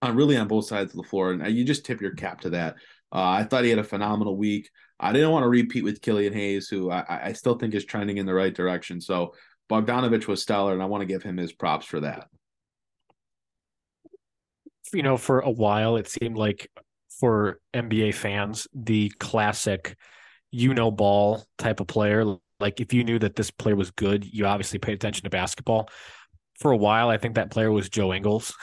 [0.03, 2.49] uh, really on both sides of the floor and you just tip your cap to
[2.51, 2.75] that
[3.13, 4.69] uh, I thought he had a phenomenal week
[5.01, 8.17] I didn't want to repeat with Killian Hayes, who I, I still think is trending
[8.17, 9.01] in the right direction.
[9.01, 9.33] So
[9.69, 12.27] Bogdanovich was stellar, and I want to give him his props for that.
[14.93, 16.69] You know, for a while, it seemed like
[17.19, 19.95] for NBA fans, the classic,
[20.51, 22.37] you know, ball type of player.
[22.59, 25.89] Like if you knew that this player was good, you obviously paid attention to basketball.
[26.61, 28.53] For a while, I think that player was Joe Ingles.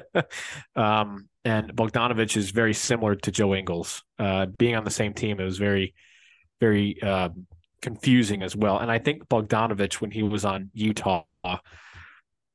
[0.76, 4.02] um, and Bogdanovich is very similar to Joe Ingles.
[4.18, 5.94] Uh, being on the same team, it was very,
[6.60, 7.30] very uh,
[7.80, 8.78] confusing as well.
[8.78, 11.24] And I think Bogdanovich, when he was on Utah,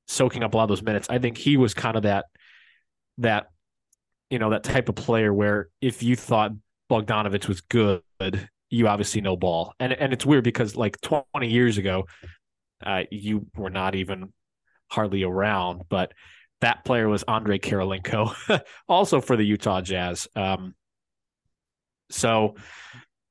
[0.07, 2.25] soaking up a lot of those minutes, I think he was kind of that,
[3.17, 3.47] that,
[4.29, 6.51] you know, that type of player where if you thought
[6.91, 8.03] Bogdanovich was good,
[8.69, 9.73] you obviously know ball.
[9.79, 12.05] And and it's weird because like 20 years ago,
[12.85, 14.31] uh, you were not even
[14.87, 16.13] hardly around, but
[16.61, 20.27] that player was Andrei Kirilenko, also for the Utah Jazz.
[20.35, 20.73] Um,
[22.09, 22.55] so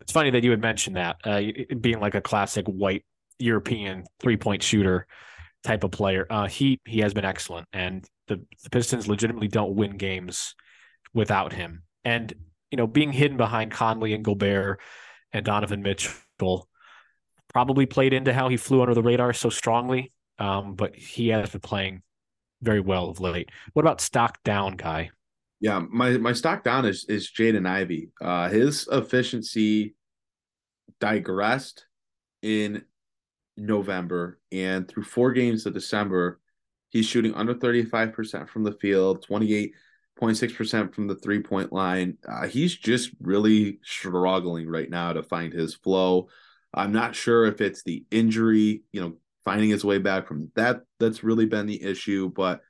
[0.00, 1.40] it's funny that you had mentioned that uh,
[1.80, 3.04] being like a classic white
[3.38, 5.06] European three point shooter
[5.62, 6.26] type of player.
[6.28, 10.54] Uh, he he has been excellent, and the, the Pistons legitimately don't win games
[11.12, 11.82] without him.
[12.04, 12.32] And
[12.70, 14.80] you know, being hidden behind Conley and Gobert
[15.32, 16.68] and Donovan Mitchell
[17.52, 20.12] probably played into how he flew under the radar so strongly.
[20.38, 22.02] Um, but he has been playing
[22.62, 23.50] very well of late.
[23.72, 25.10] What about stock down guy?
[25.60, 28.10] Yeah, my my stock down is is Jaden Ivey.
[28.20, 29.94] Uh, his efficiency
[31.00, 31.86] digressed
[32.42, 32.82] in
[33.56, 36.40] November, and through four games of December,
[36.90, 39.72] he's shooting under thirty five percent from the field, twenty eight
[40.18, 42.18] point six percent from the three point line.
[42.28, 46.28] Uh, he's just really struggling right now to find his flow.
[46.74, 50.82] I'm not sure if it's the injury, you know, finding his way back from that.
[50.98, 52.60] That's really been the issue, but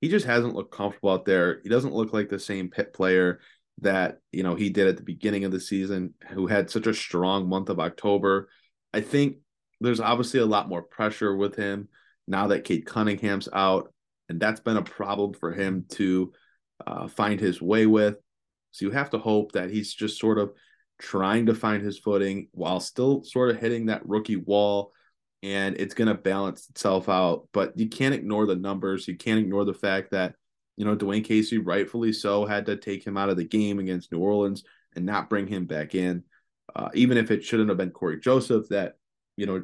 [0.00, 1.60] he just hasn't looked comfortable out there.
[1.62, 3.40] He doesn't look like the same pit player
[3.80, 6.94] that you know he did at the beginning of the season, who had such a
[6.94, 8.48] strong month of October.
[8.92, 9.36] I think
[9.80, 11.88] there's obviously a lot more pressure with him
[12.28, 13.92] now that Cade Cunningham's out,
[14.28, 16.32] and that's been a problem for him to
[16.86, 18.16] uh, find his way with.
[18.70, 20.52] So you have to hope that he's just sort of
[20.98, 24.92] trying to find his footing while still sort of hitting that rookie wall
[25.42, 27.48] and it's going to balance itself out.
[27.52, 29.08] But you can't ignore the numbers.
[29.08, 30.34] You can't ignore the fact that,
[30.76, 34.12] you know, Dwane Casey, rightfully so, had to take him out of the game against
[34.12, 36.22] New Orleans and not bring him back in.
[36.74, 38.96] Uh, even if it shouldn't have been Cory Joseph that,
[39.36, 39.62] you know,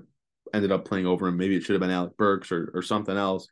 [0.53, 3.17] ended up playing over him, maybe it should have been Alec Burks or, or something
[3.17, 3.49] else.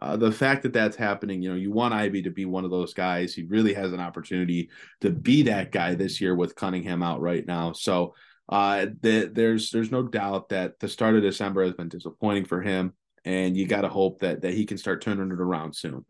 [0.00, 2.70] Uh, the fact that that's happening, you know, you want Ivey to be one of
[2.70, 3.32] those guys.
[3.32, 7.46] He really has an opportunity to be that guy this year with Cunningham out right
[7.46, 7.72] now.
[7.72, 8.14] So,
[8.48, 12.60] uh, the, there's there's no doubt that the start of December has been disappointing for
[12.60, 12.92] him,
[13.24, 16.04] and you got to hope that that he can start turning it around soon.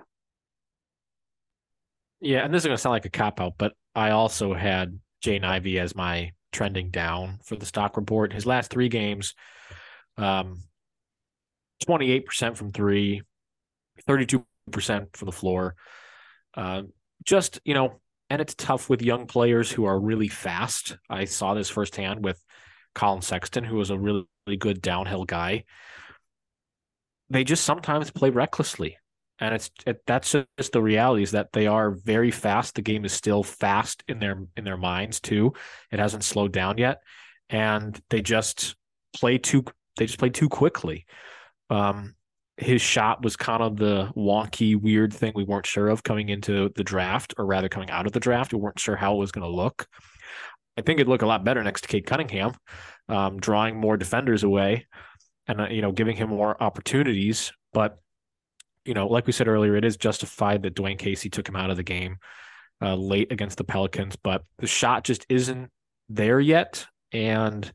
[2.20, 4.99] Yeah, and this is going to sound like a cop out, but I also had
[5.20, 8.33] Jane Ivey as my trending down for the stock report.
[8.33, 9.35] His last three games,
[10.16, 10.62] um,
[11.87, 13.23] 28% from three,
[14.09, 14.44] 32%
[15.16, 15.75] from the floor.
[16.57, 16.83] Uh,
[17.25, 20.96] just, you know, and it's tough with young players who are really fast.
[21.08, 22.42] I saw this firsthand with
[22.94, 25.64] Collin Sexton, who was a really, really good downhill guy.
[27.30, 28.98] They just sometimes play recklessly,
[29.38, 32.74] and it's it, that's just the reality is that they are very fast.
[32.74, 35.52] The game is still fast in their in their minds too.
[35.90, 37.00] It hasn't slowed down yet,
[37.48, 38.76] and they just
[39.14, 39.64] play too
[39.96, 41.06] they just play too quickly.
[41.70, 42.14] Um,
[42.57, 46.71] his shot was kind of the wonky, weird thing we weren't sure of coming into
[46.77, 48.53] the draft, or rather coming out of the draft.
[48.53, 49.87] We weren't sure how it was going to look.
[50.77, 52.55] I think it'd look a lot better next to Cade Cunningham,
[53.09, 54.87] um, drawing more defenders away
[55.47, 57.53] and, uh, you know, giving him more opportunities.
[57.73, 57.99] But,
[58.85, 61.71] you know, like we said earlier, it is justified that Dwane Casey took him out
[61.71, 62.17] of the game
[62.83, 65.71] uh, late against the Pelicans, but the shot just isn't
[66.09, 66.87] there yet.
[67.12, 67.73] And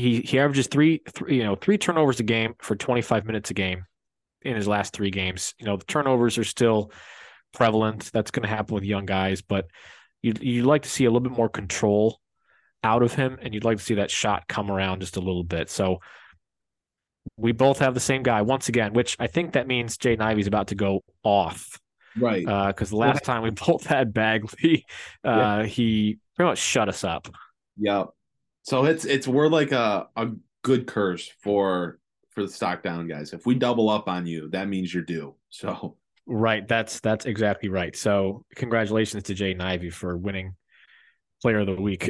[0.00, 3.54] he he averages three, three you know three turnovers a game for 25 minutes a
[3.54, 3.84] game
[4.42, 5.54] in his last three games.
[5.58, 6.92] You know the turnovers are still
[7.52, 8.10] prevalent.
[8.12, 9.66] That's going to happen with young guys, but
[10.22, 12.20] you you'd like to see a little bit more control
[12.82, 15.44] out of him, and you'd like to see that shot come around just a little
[15.44, 15.70] bit.
[15.70, 16.00] So
[17.36, 20.46] we both have the same guy once again, which I think that means Jaden Ivey's
[20.46, 21.78] about to go off.
[22.18, 22.44] Right.
[22.44, 24.86] Because uh, the last time we both had Bagley,
[25.24, 25.62] uh, yeah.
[25.64, 27.28] he pretty much shut us up.
[27.76, 28.08] Yep.
[28.62, 30.30] So it's it's we're like a a
[30.62, 31.98] good curse for
[32.30, 33.32] for the stock down guys.
[33.32, 35.34] If we double up on you, that means you're due.
[35.52, 35.96] So
[36.26, 37.96] right, that's that's exactly right.
[37.96, 40.54] So congratulations to Jaden Ivey for winning
[41.42, 42.08] Player of the Week.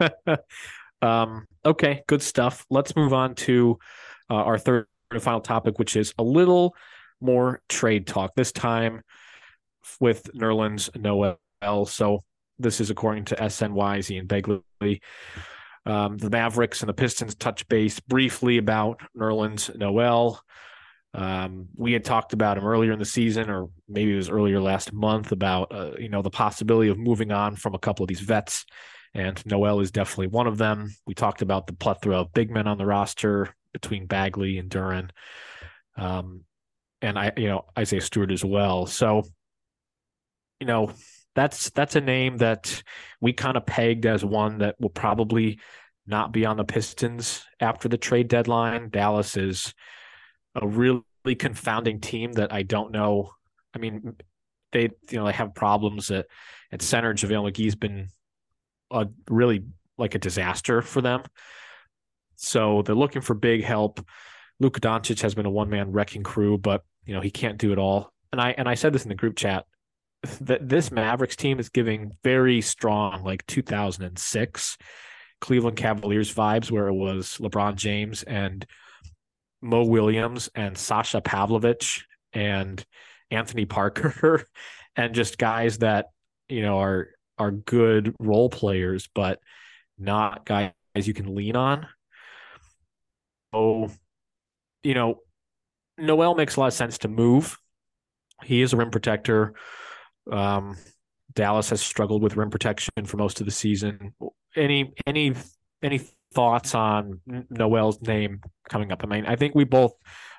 [1.02, 2.64] um, okay, good stuff.
[2.70, 3.78] Let's move on to
[4.30, 6.74] uh, our third and final topic, which is a little
[7.20, 8.34] more trade talk.
[8.34, 9.02] This time
[10.00, 11.36] with Nerlens Noel.
[11.84, 12.20] So
[12.58, 15.00] this is according to SNY's and Begley.
[15.86, 20.40] Um, the Mavericks and the Pistons touch base briefly about Nerlens Noel.
[21.12, 24.60] Um, we had talked about him earlier in the season, or maybe it was earlier
[24.60, 28.08] last month, about uh, you know the possibility of moving on from a couple of
[28.08, 28.64] these vets,
[29.12, 30.92] and Noel is definitely one of them.
[31.06, 35.10] We talked about the plethora of big men on the roster between Bagley and Duren,
[35.96, 36.40] um,
[37.00, 38.86] and I, you know, Isaiah Stewart as well.
[38.86, 39.22] So,
[40.58, 40.90] you know,
[41.34, 42.82] that's that's a name that
[43.20, 45.58] we kind of pegged as one that will probably
[46.06, 48.90] not be on the Pistons after the trade deadline.
[48.90, 49.74] Dallas is
[50.54, 51.02] a really
[51.38, 53.30] confounding team that I don't know.
[53.74, 54.16] I mean,
[54.72, 56.26] they you know they have problems at
[56.70, 57.14] at center.
[57.14, 58.08] JaVale McGee's been
[58.90, 59.64] a really
[59.98, 61.22] like a disaster for them.
[62.36, 64.04] So they're looking for big help.
[64.60, 67.72] Luka Doncic has been a one man wrecking crew, but you know he can't do
[67.72, 68.12] it all.
[68.32, 69.64] And I and I said this in the group chat
[70.38, 74.78] that this Mavericks team is giving very strong, like 2006
[75.40, 78.66] Cleveland Cavaliers vibes, where it was LeBron James and
[79.60, 82.84] Mo Williams and Sasha Pavlovic and
[83.30, 84.44] Anthony Parker,
[84.96, 86.06] and just guys that
[86.48, 87.08] you know are
[87.38, 89.40] are good role players, but
[89.98, 91.86] not guys you can lean on.
[93.52, 93.90] So,
[94.82, 95.20] you know,
[95.98, 97.58] Noel makes a lot of sense to move.
[98.42, 99.54] He is a rim protector
[100.30, 100.76] um,
[101.34, 104.14] Dallas has struggled with rim protection for most of the season.
[104.56, 105.34] Any any
[105.82, 106.00] any
[106.32, 109.02] thoughts on Noel's name coming up?
[109.04, 109.92] I mean, I think we both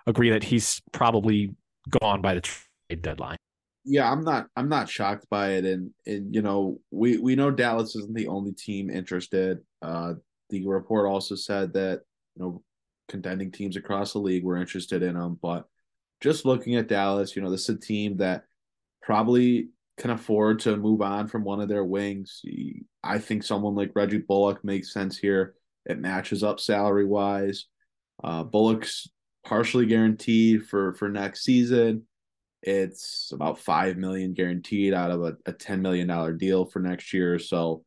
[0.07, 1.55] agree that he's probably
[2.01, 3.37] gone by the trade deadline.
[3.83, 7.51] Yeah, I'm not I'm not shocked by it, and and you know we we know
[7.51, 9.59] Dallas isn't the only team interested.
[9.81, 10.13] Uh,
[10.49, 12.01] the report also said that
[12.35, 12.63] you know
[13.07, 15.65] contending teams across the league were interested in him, but
[16.21, 18.45] just looking at Dallas, you know, this is a team that
[19.03, 22.41] probably can afford to move on from one of their wings.
[23.03, 25.55] I think someone like Reggie Bullock makes sense here.
[25.85, 27.65] It matches up salary wise.
[28.23, 29.07] Uh, Bullock's
[29.45, 32.03] partially guaranteed for for next season.
[32.61, 37.13] It's about five million guaranteed out of a, a ten million dollar deal for next
[37.13, 37.37] year.
[37.39, 37.85] So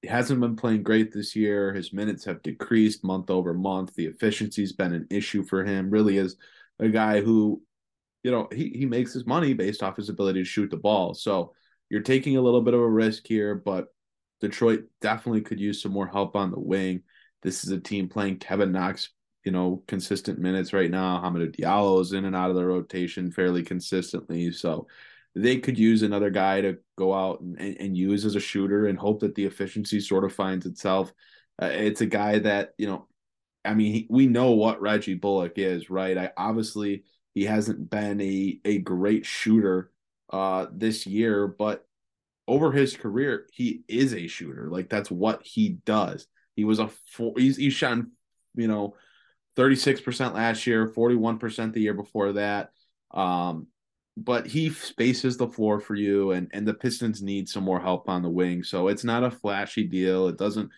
[0.00, 1.72] he hasn't been playing great this year.
[1.72, 3.94] His minutes have decreased month over month.
[3.94, 5.90] The efficiency's been an issue for him.
[5.90, 6.36] Really is
[6.80, 7.62] a guy who
[8.22, 11.14] you know, he, he makes his money based off his ability to shoot the ball.
[11.14, 11.52] So
[11.90, 13.88] you're taking a little bit of a risk here, but
[14.40, 17.02] Detroit definitely could use some more help on the wing.
[17.42, 19.10] This is a team playing Kevin Knox,
[19.44, 21.20] you know, consistent minutes right now.
[21.20, 24.52] Hamidou Diallo is in and out of the rotation fairly consistently.
[24.52, 24.86] So
[25.34, 28.86] they could use another guy to go out and, and, and use as a shooter
[28.86, 31.12] and hope that the efficiency sort of finds itself.
[31.60, 33.08] Uh, it's a guy that, you know,
[33.64, 36.18] I mean, he, we know what Reggie Bullock is, right?
[36.18, 37.04] I obviously
[37.34, 39.90] he hasn't been a a great shooter
[40.30, 41.86] uh this year, but
[42.48, 44.68] over his career, he is a shooter.
[44.68, 46.26] Like that's what he does.
[46.56, 47.98] He was a four, he's he's shot,
[48.54, 48.94] you know,
[49.56, 52.70] 36% last year, 41% the year before that.
[53.10, 53.68] Um,
[54.16, 58.08] but he spaces the floor for you and and the Pistons need some more help
[58.08, 58.62] on the wing.
[58.62, 60.28] So it's not a flashy deal.
[60.28, 60.70] It doesn't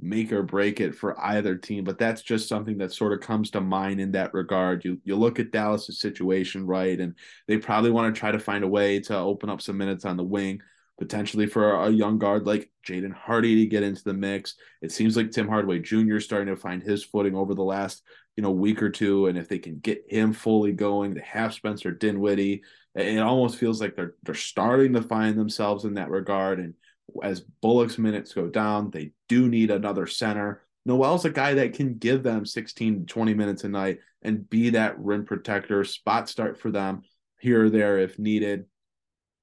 [0.00, 3.50] make or break it for either team, but that's just something that sort of comes
[3.50, 4.84] to mind in that regard.
[4.84, 7.14] You you look at Dallas's situation, right, and
[7.46, 10.16] they probably want to try to find a way to open up some minutes on
[10.16, 10.60] the wing,
[10.98, 14.54] potentially for a young guard like Jaden Hardy to get into the mix.
[14.82, 16.16] It seems like Tim Hardaway Jr.
[16.16, 18.02] is starting to find his footing over the last
[18.36, 21.54] you know week or two, and if they can get him fully going, they have
[21.54, 22.62] Spencer Dinwiddie.
[22.94, 26.60] It almost feels like they're they're starting to find themselves in that regard.
[26.60, 26.74] And
[27.22, 30.62] as Bullock's minutes go down, they do need another center.
[30.84, 34.70] Noel's a guy that can give them 16 to 20 minutes a night and be
[34.70, 37.02] that rim protector, spot start for them
[37.40, 38.64] here or there if needed.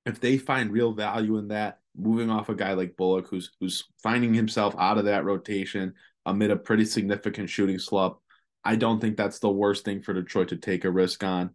[0.06, 3.86] If they find real value in that, moving off a guy like Bullock, who's who's
[4.04, 5.94] finding himself out of that rotation
[6.26, 8.18] amid a pretty significant shooting slump,
[8.64, 11.52] I don't think that's the worst thing for Detroit to take a risk on.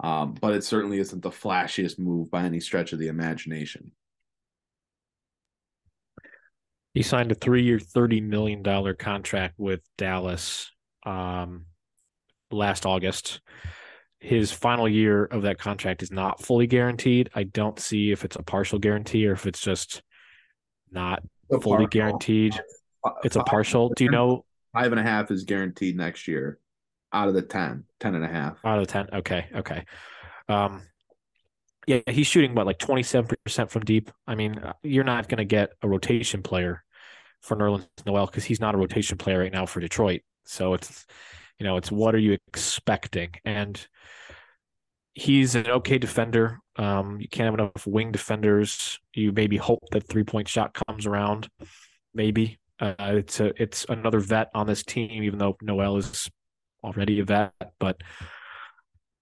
[0.00, 3.92] Um, but it certainly isn't the flashiest move by any stretch of the imagination.
[6.94, 10.70] He signed a three-year, thirty million dollar contract with Dallas
[11.04, 11.66] um,
[12.50, 13.40] last August.
[14.20, 17.28] His final year of that contract is not fully guaranteed.
[17.34, 20.02] I don't see if it's a partial guarantee or if it's just
[20.90, 21.86] not a fully partial.
[21.88, 22.60] guaranteed.
[23.22, 23.90] It's a partial.
[23.90, 24.46] Do you know?
[24.72, 26.58] Five and a half is guaranteed next year
[27.12, 28.58] out of the 10, 10 and a half.
[28.64, 29.08] Out of the 10.
[29.14, 29.46] Okay.
[29.54, 29.84] Okay.
[30.48, 30.82] Um,
[31.86, 34.10] yeah, he's shooting what like 27% from deep.
[34.26, 36.82] I mean, uh, you're not going to get a rotation player
[37.40, 40.22] for Nerlens Noel because he's not a rotation player right now for Detroit.
[40.46, 41.06] So it's,
[41.58, 43.30] you know, it's what are you expecting?
[43.44, 43.86] And
[45.14, 46.58] he's an okay defender.
[46.76, 48.98] Um, you can't have enough wing defenders.
[49.14, 51.48] You maybe hope that three point shot comes around.
[52.12, 56.28] Maybe uh, it's a it's another vet on this team, even though Noel is
[56.82, 57.52] already a vet.
[57.78, 58.00] But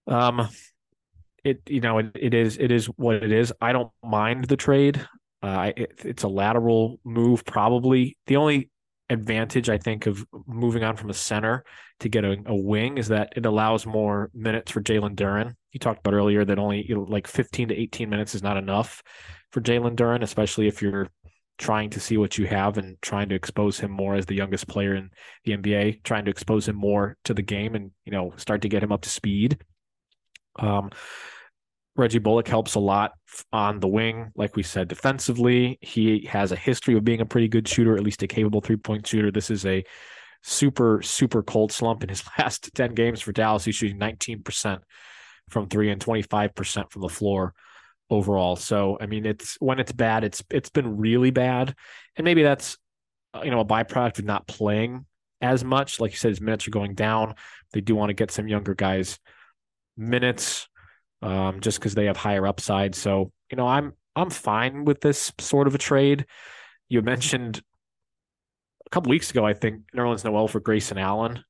[0.06, 0.48] um,
[1.44, 3.52] it you know it, it is it is what it is.
[3.60, 5.06] I don't mind the trade.
[5.42, 8.16] Uh, it, it's a lateral move, probably.
[8.26, 8.70] The only
[9.10, 11.64] advantage I think of moving on from a center
[12.00, 15.54] to get a, a wing is that it allows more minutes for Jalen Duren.
[15.72, 18.56] You talked about earlier that only you know, like 15 to 18 minutes is not
[18.56, 19.02] enough
[19.50, 21.08] for Jalen Duren, especially if you're
[21.58, 24.66] trying to see what you have and trying to expose him more as the youngest
[24.66, 25.10] player in
[25.44, 28.68] the NBA, trying to expose him more to the game and you know start to
[28.68, 29.58] get him up to speed.
[30.56, 30.90] Um,
[31.94, 33.12] Reggie Bullock helps a lot
[33.52, 34.32] on the wing.
[34.34, 38.02] Like we said, defensively, he has a history of being a pretty good shooter, at
[38.02, 39.30] least a capable three point shooter.
[39.30, 39.84] This is a
[40.42, 43.64] super, super cold slump in his last 10 games for Dallas.
[43.64, 44.80] He's shooting 19%
[45.50, 47.54] from three and 25% from the floor
[48.08, 48.56] overall.
[48.56, 51.74] So, I mean, it's when it's bad, it's it's been really bad.
[52.16, 52.78] And maybe that's,
[53.34, 55.04] uh, you know, a byproduct of not playing
[55.42, 56.00] as much.
[56.00, 57.34] Like you said, his minutes are going down.
[57.72, 59.18] They do want to get some younger guys
[59.96, 60.68] minutes
[61.22, 62.94] um, just because they have higher upside.
[62.94, 66.26] So you know, I'm I'm fine with this sort of a trade.
[66.88, 67.62] You mentioned
[68.86, 71.44] a couple weeks ago, I think Nerlens Noel for Grayson Allen.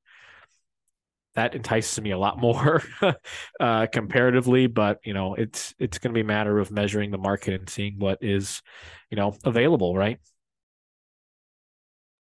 [1.35, 2.83] That entices me a lot more
[3.61, 7.19] uh, comparatively, but you know, it's it's going to be a matter of measuring the
[7.19, 8.61] market and seeing what is,
[9.11, 10.19] you know, available, right?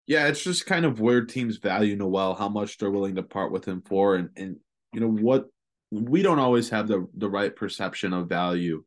[0.07, 3.51] Yeah, it's just kind of where teams value Noel, how much they're willing to part
[3.51, 4.57] with him for, and and
[4.93, 5.47] you know what
[5.95, 8.85] we don't always have the the right perception of value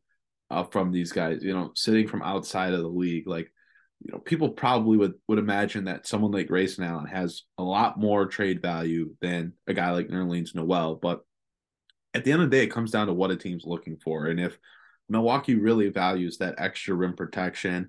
[0.50, 1.42] uh, from these guys.
[1.42, 3.50] You know, sitting from outside of the league, like
[4.04, 7.98] you know, people probably would would imagine that someone like Grayson Allen has a lot
[7.98, 10.96] more trade value than a guy like Nerlens Noel.
[10.96, 11.22] But
[12.14, 14.26] at the end of the day, it comes down to what a team's looking for,
[14.26, 14.58] and if
[15.08, 17.88] Milwaukee really values that extra rim protection,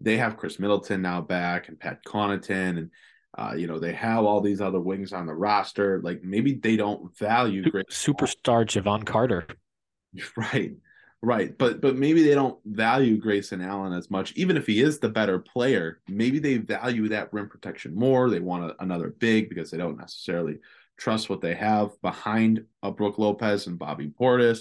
[0.00, 2.90] they have Khris Middleton now back and Pat Connaughton and
[3.36, 6.00] uh, you know, they have all these other wings on the roster.
[6.02, 9.46] Like maybe they don't value great superstar Jevon Carter.
[10.34, 10.72] Right.
[11.20, 11.58] Right.
[11.58, 15.10] But but maybe they don't value Grayson Allen as much, even if he is the
[15.10, 16.00] better player.
[16.08, 18.30] Maybe they value that rim protection more.
[18.30, 20.58] They want a, another big because they don't necessarily
[20.96, 24.60] trust what they have behind a Brook Lopez and Bobby Portis.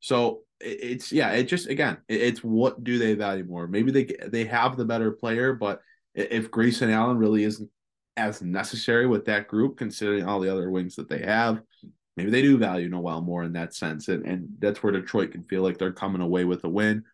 [0.00, 3.66] So it's yeah, it just again, it's what do they value more?
[3.68, 5.82] Maybe they they have the better player, but
[6.14, 7.70] if Grayson Allen really isn't
[8.16, 11.60] as necessary with that group, considering all the other wings that they have.
[12.16, 14.08] Maybe they do value Noel more in that sense.
[14.08, 17.04] And, and that's where Detroit can feel like they're coming away with a win.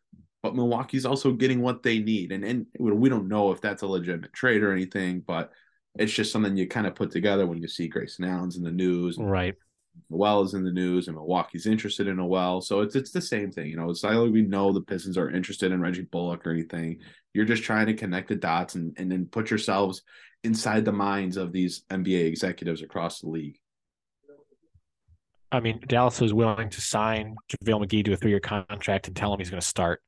[0.42, 2.32] But Milwaukee's also getting what they need.
[2.32, 5.50] And, and we don't know if that's a legitimate trade or anything, but
[5.98, 8.70] it's just something you kind of put together when you see Grayson Allen's in the
[8.70, 9.18] news.
[9.18, 9.54] Right.
[10.08, 12.60] Noel is in the news and Milwaukee's interested in Noel.
[12.60, 13.66] So it's it's the same thing.
[13.66, 16.52] You know, it's not like we know the Pistons are interested in Reggie Bullock or
[16.52, 16.98] anything.
[17.34, 20.02] You're just trying to connect the dots and, and then put yourselves
[20.44, 23.58] inside the minds of these NBA executives across the league.
[25.50, 29.14] I mean, Dallas was willing to sign JaVale McGee to a three year contract and
[29.14, 30.02] tell him he's going to start.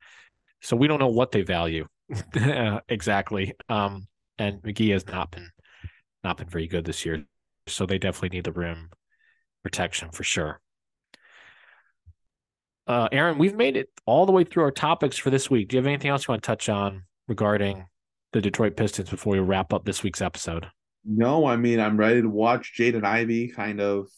[0.63, 1.87] So we don't know what they value
[2.89, 3.55] exactly.
[3.69, 4.07] Um,
[4.39, 5.51] and McGee has not been
[6.23, 7.25] not been very good this year.
[7.67, 8.91] So they definitely need the rim
[9.63, 10.61] protection for sure.
[12.87, 15.69] Uh, Aaron, we've made it all the way through our topics for this week.
[15.69, 17.87] Do you have anything else you want to touch on regarding
[18.35, 20.67] the Detroit Pistons before we wrap up this week's episode?
[21.05, 24.09] No, I mean I'm ready to watch Jaden Ivey kind of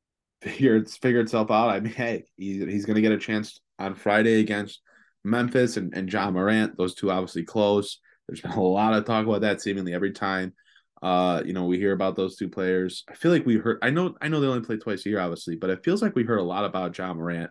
[0.42, 1.68] figure it's figure itself out.
[1.68, 4.80] I mean, hey, he's he's gonna get a chance on Friday against
[5.24, 6.76] Memphis and, and Ja Morant.
[6.78, 7.98] Those two obviously close.
[8.28, 10.54] There's been a lot of talk about that seemingly every time.
[11.02, 13.04] Uh, you know, we hear about those two players.
[13.10, 13.78] I feel like we heard.
[13.82, 16.14] I know, I know they only play twice a year, obviously, but it feels like
[16.14, 17.50] we heard a lot about Ja Morant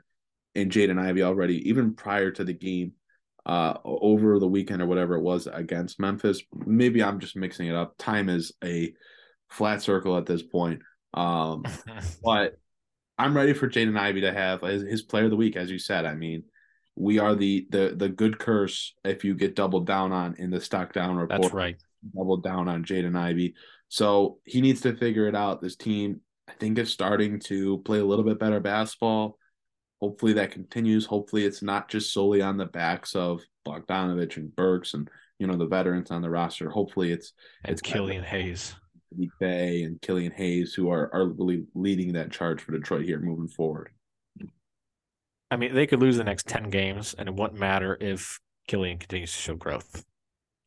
[0.55, 2.93] and Jaden Ivey already, even prior to the game,
[3.45, 6.41] uh, over the weekend or whatever it was against Memphis.
[6.65, 7.95] Maybe I'm just mixing it up.
[7.97, 8.93] Time is a
[9.49, 10.81] flat circle at this point.
[11.13, 11.63] Um,
[12.23, 12.57] but
[13.17, 15.79] I'm ready for Jaden Ivey to have his, his player of the week, as you
[15.79, 16.05] said.
[16.05, 16.43] I mean,
[16.95, 20.61] we are the the the good curse if you get doubled down on in the
[20.61, 21.41] stock down report.
[21.41, 21.75] That's right.
[22.15, 23.55] Doubled down on Jaden Ivey.
[23.89, 25.61] So he needs to figure it out.
[25.61, 29.37] This team, I think, is starting to play a little bit better basketball.
[30.03, 31.05] Hopefully that continues.
[31.05, 35.55] Hopefully it's not just solely on the backs of Bogdanovic and Burks and you know
[35.55, 36.69] the veterans on the roster.
[36.69, 37.31] Hopefully it's
[37.63, 38.75] it's Killian Hayes.
[39.39, 43.47] Bey and Killian Hayes who are are really leading that charge for Detroit here moving
[43.47, 43.91] forward.
[45.49, 48.97] I mean, they could lose the next 10 games and it wouldn't matter if Killian
[48.97, 50.03] continues to show growth.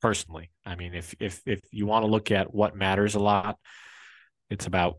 [0.01, 3.59] Personally, I mean, if if if you want to look at what matters a lot,
[4.49, 4.97] it's about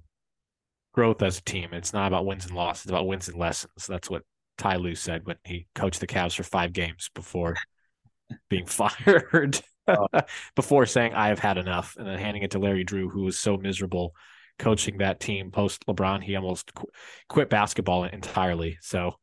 [0.97, 1.69] growth as a team.
[1.73, 2.85] It's not about wins and losses.
[2.85, 3.85] It's about wins and lessons.
[3.87, 4.23] That's what
[4.57, 7.55] Ty Lue said when he coached the Cavs for five games before
[8.49, 10.07] being fired, oh.
[10.55, 13.37] before saying I have had enough, and then handing it to Larry Drew, who was
[13.37, 14.15] so miserable
[14.57, 16.23] coaching that team post LeBron.
[16.23, 16.89] He almost qu-
[17.29, 18.79] quit basketball entirely.
[18.81, 19.13] So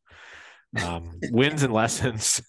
[0.80, 2.40] um, wins and lessons,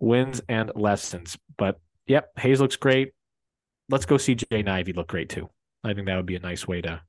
[0.00, 1.38] wins and lessons.
[1.56, 3.12] But yep, Hayes looks great.
[3.88, 5.48] Let's go see Jaden Ivey look great too.
[5.84, 7.00] I think that would be a nice way to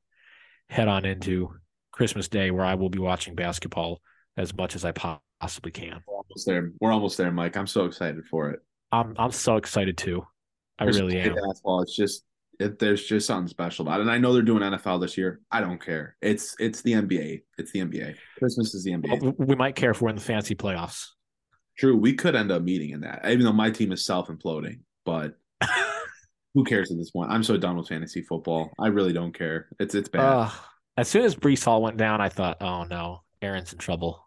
[0.71, 1.53] head on into
[1.91, 4.01] Christmas Day, where I will be watching basketball
[4.37, 6.01] as much as I possibly can.
[6.07, 6.71] We're almost there.
[6.79, 7.57] We're almost there, Mike.
[7.57, 8.61] I'm so excited for it.
[8.91, 10.25] I'm I'm so excited too.
[10.79, 11.35] I really am.
[11.35, 11.81] Basketball.
[11.81, 12.23] It's just
[12.59, 14.03] it, there's just something special about it.
[14.03, 15.41] And I know they're doing NFL this year.
[15.51, 16.15] I don't care.
[16.21, 17.41] It's it's the NBA.
[17.57, 18.15] It's the NBA.
[18.39, 19.21] Christmas is the NBA.
[19.21, 21.07] Well, we might care if we're in the fancy playoffs.
[21.77, 21.97] True.
[21.97, 24.79] We could end up meeting in that, even though my team is self imploding.
[25.05, 25.35] But
[26.53, 27.31] who cares at this point?
[27.31, 28.71] I'm so done with fantasy football.
[28.79, 29.67] I really don't care.
[29.79, 30.21] It's it's bad.
[30.21, 30.49] Uh,
[30.97, 34.25] as soon as Breece Hall went down, I thought, oh no, Aaron's in trouble.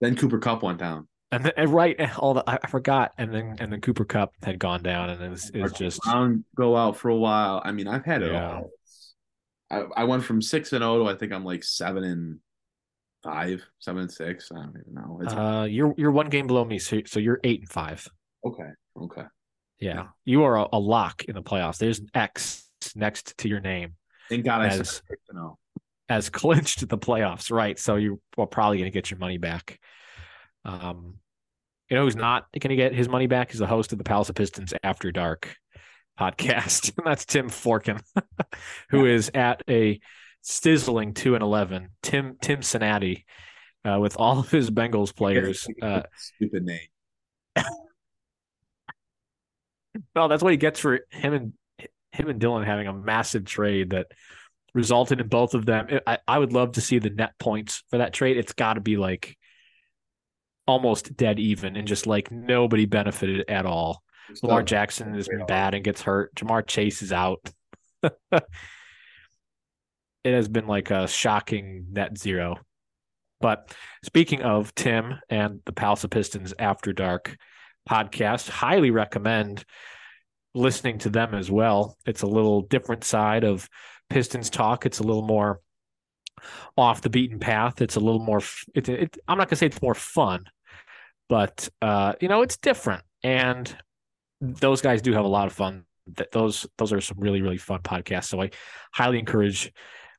[0.00, 1.08] Then Cooper Kupp went down.
[1.32, 4.58] And, then, and right, all the I forgot, and then and then Cooper Kupp had
[4.58, 7.62] gone down, and it was, it was just Brown go out for a while.
[7.64, 8.52] I mean, I've had it yeah.
[8.52, 8.70] all.
[9.70, 12.40] I, I went from six and zero oh to I think I'm like seven and
[13.22, 14.50] five, seven and six.
[14.50, 15.20] I don't even know.
[15.22, 18.08] It's uh, you're you're one game below me, so so you're eight and five.
[18.44, 18.70] Okay.
[19.00, 19.22] Okay.
[19.80, 21.78] Yeah, you are a, a lock in the playoffs.
[21.78, 23.94] There's an X next to your name.
[24.28, 25.58] Thank God as, I said no.
[26.08, 27.78] As clinched the playoffs, right?
[27.78, 29.78] So you're probably going to get your money back.
[30.64, 31.14] Um,
[31.88, 34.04] you know who's not going to get his money back is the host of the
[34.04, 35.56] Palace of Pistons After Dark
[36.18, 36.96] podcast.
[36.96, 38.00] and that's Tim Forkin,
[38.90, 39.14] who yeah.
[39.14, 39.98] is at a
[40.42, 41.88] sizzling two and eleven.
[42.02, 43.26] Tim Tim Cincinnati,
[43.84, 45.66] uh, with all of his Bengals players.
[45.82, 46.78] Uh, stupid name.
[50.14, 51.52] No, that's what he gets for him and
[52.12, 54.08] him and Dylan having a massive trade that
[54.74, 56.00] resulted in both of them.
[56.06, 58.36] I, I would love to see the net points for that trade.
[58.36, 59.36] It's got to be like
[60.66, 64.02] almost dead even and just like nobody benefited at all.
[64.42, 66.34] Lamar Jackson has been bad and gets hurt.
[66.36, 67.40] Ja'Marr Chase is out.
[68.02, 68.42] it
[70.24, 72.56] has been like a shocking net zero.
[73.40, 73.74] But
[74.04, 77.36] speaking of Tim and the Palace of Pistons After Dark
[77.90, 79.64] podcast, highly recommend
[80.54, 81.96] listening to them as well.
[82.06, 83.68] It's a little different side of
[84.08, 84.86] Pistons talk.
[84.86, 85.60] It's a little more
[86.76, 87.80] off the beaten path.
[87.82, 88.40] It's a little more.
[88.74, 90.44] It, I'm not gonna say it's more fun,
[91.28, 93.02] but uh, you know, it's different.
[93.22, 93.74] And
[94.40, 95.84] those guys do have a lot of fun.
[96.14, 98.24] That those those are some really really fun podcasts.
[98.24, 98.50] So I
[98.92, 99.72] highly encourage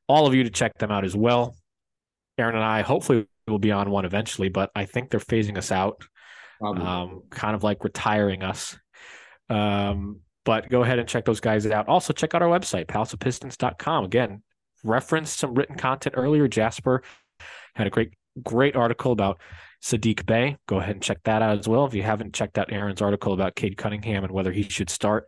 [0.08, 1.54] all of you to check them out as well.
[2.38, 5.70] Aaron and I hopefully will be on one eventually, but I think they're phasing us
[5.70, 6.02] out,
[6.62, 8.78] um, kind of like retiring us.
[9.48, 11.88] Um, but go ahead and check those guys out.
[11.88, 14.04] Also, check out our website, palaceofpistons.com.
[14.04, 14.42] Again,
[14.82, 16.48] referenced some written content earlier.
[16.48, 17.02] Jasper
[17.74, 19.40] had a great, great article about
[19.82, 20.56] Saddiq Bey.
[20.66, 21.84] Go ahead and check that out as well.
[21.84, 25.26] If you haven't checked out Aaron's article about Cade Cunningham and whether he should start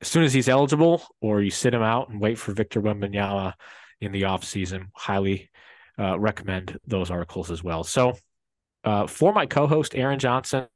[0.00, 3.54] as soon as he's eligible or you sit him out and wait for Victor Wembanyama
[4.00, 5.50] in the offseason, highly
[5.98, 7.84] uh, recommend those articles as well.
[7.84, 8.16] So,
[8.86, 10.66] uh, for my co host, Aaron Johnson,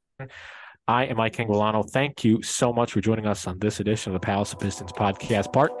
[0.87, 1.89] I am Mike Anguilano.
[1.89, 4.91] Thank you so much for joining us on this edition of the Palace of Pistons
[4.91, 5.71] podcast, part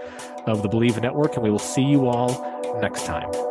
[0.47, 3.50] of the Bleav Network, and we will see you all next time.